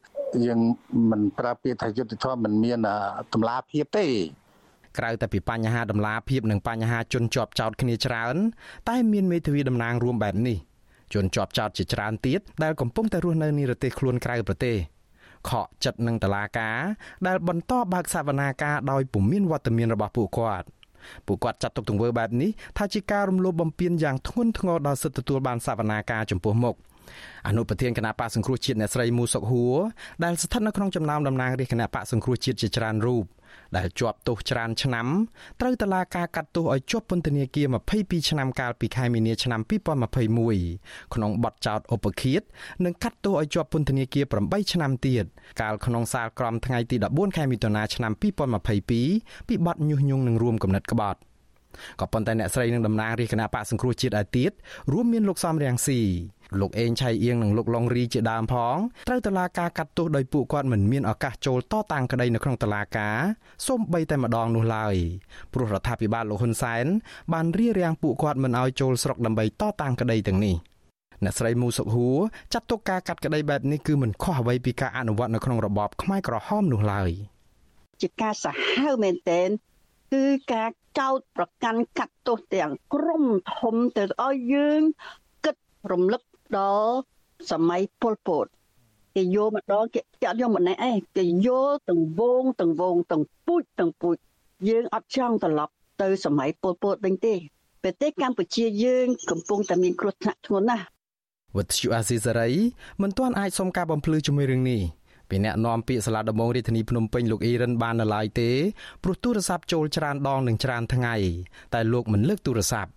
[0.45, 0.59] យើង
[1.11, 2.79] មិនប្រើពាក្យថាយុទ្ធធម៌មិនមាន
[3.33, 4.05] តម្លាភាពទេ
[4.97, 8.35] ក្រៅតែពីបញ្ហាតម្លាភាពនិងបញ្ហាជនជាប់ចោតគ្នាច្រើន
[8.89, 10.57] តែមានមេធាវីតំណាងរួមបែបនេះ
[11.13, 14.77] ជនជាប់ចោតជាច្រើនទៀតដែលកំពុងតែរស់នៅនិរទេសខ្លួនក្រៅប្រទេស
[15.49, 16.79] ខកចិត្តនឹងតឡាការ
[17.27, 20.67] ដែលបន្តបើកសវនាការដោយពុំមានវត្តមានរបស់ពួកគាត់
[21.27, 26.75] ពួកគាត់ចាត់ទុកទង្វើបែបនេះថាជាការរំលោភបំពានយ៉ាងធ្ងន់ធ្ងរដល់សិទ្ធិទទួលបានសវនាការចំពោះមុខ
[27.47, 29.77] អនុប្រធានគណៈបកសង្គ្រោះជាតិអ្នកស្រីមូសុកហួរ
[30.23, 33.25] ដែលស្ថិតនៅក្នុងចំណោមតំណាងរាជគណៈបកសង្គ្រោះជាតិជាច្រើនរូប
[33.77, 35.07] ដែលជាប់ទោសច្រើនឆ្នាំ
[35.59, 39.61] ត្រូវតឡាការកាត់ទោសឲ្យជាប់ពន្ធនាគារ22ឆ្នាំកាលពីខែមីនាឆ្នាំ
[40.37, 42.41] 2021ក្នុងបទចោទឧបឃាត
[42.85, 45.25] និងកាត់ទោសឲ្យជាប់ពន្ធនាគារ8ឆ្នាំទៀត
[45.61, 51.19] កាលក្នុងសាលក្រមថ្ងៃទី14ខែមិថុនាឆ្នាំ2022ពីបទញុះញង់និងរួមគំនិតក្បត់
[52.01, 54.51] ក៏ប៉ុន្តែអ្នកស្រីនឹងតំណាងរាជគណៈបកសង្គ្រោះជាតិឯទៀត
[54.91, 56.01] រួមមានលោកសំរៀងស៊ី
[56.59, 58.75] លោកអេងឆៃអៀងនិងលោកឡុងរីជាដើមផង
[59.07, 63.17] ត្រូវតឡាការកាត់ទោសដោយពួកគាត់មិនមានឱកាសចូលតតាំងក្តីនៅក្នុងតឡាការ
[63.67, 64.95] សូម្បីតែម្ដងនោះឡើយ
[65.53, 66.85] ព្រោះរដ្ឋាភិបាលលោកហ៊ុនសែន
[67.33, 70.55] បានរៀបរៀងពួកគាត់មិនឲ្យចូលស្រុកដើម្បីតតាំងក្តីទាំងនេះ
[71.23, 72.17] អ្នកស្រីមូសុកហួរ
[72.53, 77.11] ចាត់ទុកការកាត់ក្តីបែបនេះគឺមិនខុសអ្វីពីការអនុវត្តនៅក្នុងរបបខ្មែរក្រហមនោះឡើយ
[78.01, 79.49] ជាការសាហាវមែនទែន
[80.13, 80.69] គឺការ
[80.99, 83.23] ចោតប្រកាន់កាត់ទោសទាំងក្រុម
[83.57, 84.81] ធំទៅឲ្យយើង
[85.45, 85.55] គិត
[85.91, 86.21] រំលឹក
[86.57, 86.95] ដល់
[87.51, 88.45] សម័យប៉ុលពត
[89.15, 94.17] គេយកម្ដងគេចាត់យកម្នាក់ឯងគេយកទាំងវងទាំងវងទាំងពូជទាំងពូជ
[94.69, 97.35] យើងអត់ចង់ត្រឡប់ទៅសម័យប៉ុលពតវិញទេ
[97.83, 100.85] ប្រទេសកម្ពុជាយើង កំពុងតែមានគ្រោះថ្នាក់ធ្ងន់ណាស់
[101.55, 102.49] វត្តជូអាស៊ីសេរី
[103.01, 104.81] មិនទាន់អាចសុំការបំភ្លឺជាមួយរឿងនេះ
[105.29, 108.49] ពីអ្នកនាំពាក្យសាលាដំបងរាជធានីភ្នំពេញលោកអ៊ីរ៉ានបាននៅឡើយទេ
[109.03, 111.15] ព្រោះទូរស័ព្ទចូលច្រើនដងនិងច្រើនថ្ងៃ
[111.73, 112.91] តែលោកមិនលើកទូរស័ព្ទ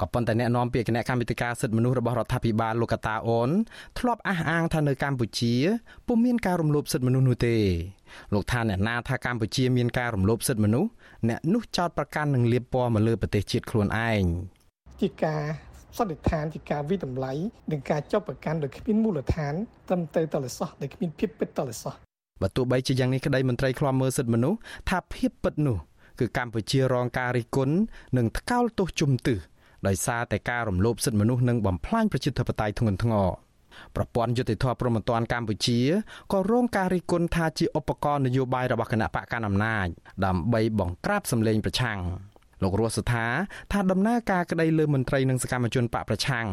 [0.00, 3.50] ក៏ប៉ុន្តែអ្នកនាំពាក្យគណៈកម្មាធិការសិទ្ធិមនុស្សរបស់រដ្ឋាភិបាលលោកកតាអូន
[3.98, 5.54] ធ្លាប់អះអាងថានៅកម្ពុជា
[6.06, 7.56] ពុំមានការរំលោភសិទ្ធិមនុស្សនោះទេ
[8.34, 10.90] លោកថាអ្នកណាថាកម្ពុជាមានការរំលោភសិទ្ធិមនុស្ស
[11.28, 14.22] អ្នកនោះចោទប្រកាន់នឹងលៀបពណ៌មកលើប្រទេសជាតិខ្លួនឯង
[15.00, 15.42] ជាការ
[15.98, 17.32] សន្និដ្ឋានជាការវិតម្លៃ
[17.72, 19.54] និងការចុះប្រកាន់ដោយគ្មានមូលដ្ឋាន
[19.88, 21.94] ត្រឹមត្រូវតលសោះដោយគ្មានភាពពិតតលសោះ
[22.42, 24.58] បើទោះបីជាយ៉ាងនេះក្តីមន្ត្រីឃ្លាំមើលសិទ្ធិមនុស្ស
[24.90, 25.78] ថាភាពពិតនោះ
[26.20, 27.76] គឺកម្ពុជារងការរិះគន់
[28.16, 29.36] និងថ្កោលទោសជំទឺ
[29.86, 33.28] ដោយសារតែការរំលោភសិទ្ធិមនុស្សនិងបំផ្លាញប្រជាធិបតេយ្យធ្ងន់ធ្ងរ
[33.96, 35.78] ប្រព័ន្ធយុតិធធម៌ព្រហ្មទណ្ឌកម្ពុជា
[36.32, 39.86] ក៏រងការរិះគន់ថាជាឧបករណ៍នយោបាយរបស់គណៈបកកណ្ដាលអំណាច
[40.24, 41.98] ដើម្បីបង្ក្រាបសម្លេងប្រឆាំង
[42.62, 43.26] លោករស់សថា
[43.72, 46.46] ថាដំណើរការក្តីលើមន្ត្រីនិងសកម្មជនបកប្រឆាំង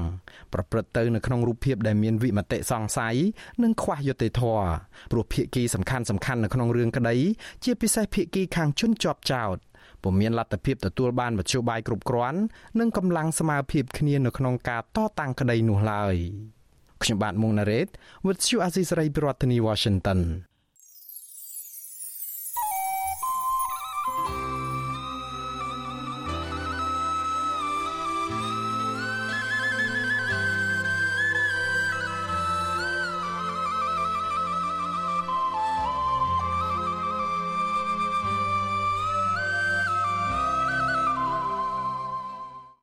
[0.53, 3.15] ប្រព្រឹត្តទៅនៅក្នុងរូបភាពដែលមានវិមតិសង្ស័យ
[3.63, 4.67] និងខ្វះយុត្តិធម៌
[5.11, 7.15] ព្រោះភាគីសំខាន់សំខាន់នៅក្នុងរឿងក្តី
[7.63, 9.57] ជាពិសេសភាគីខាងជនជាប់ចោត
[10.03, 12.39] ពុំមានលទ្ធភាពទទួលបានមធ្យោបាយគ្រប់គ្រាន់
[12.79, 16.15] និងកម្លាំងស្មារភាពគ្នានៅក្នុងការតតាំងក្តីនោះឡើយ
[17.03, 17.87] ខ្ញុំបាទមុងណារ៉េត
[18.25, 20.19] With you Aziz Ray ប្រធានាធិបតី Washington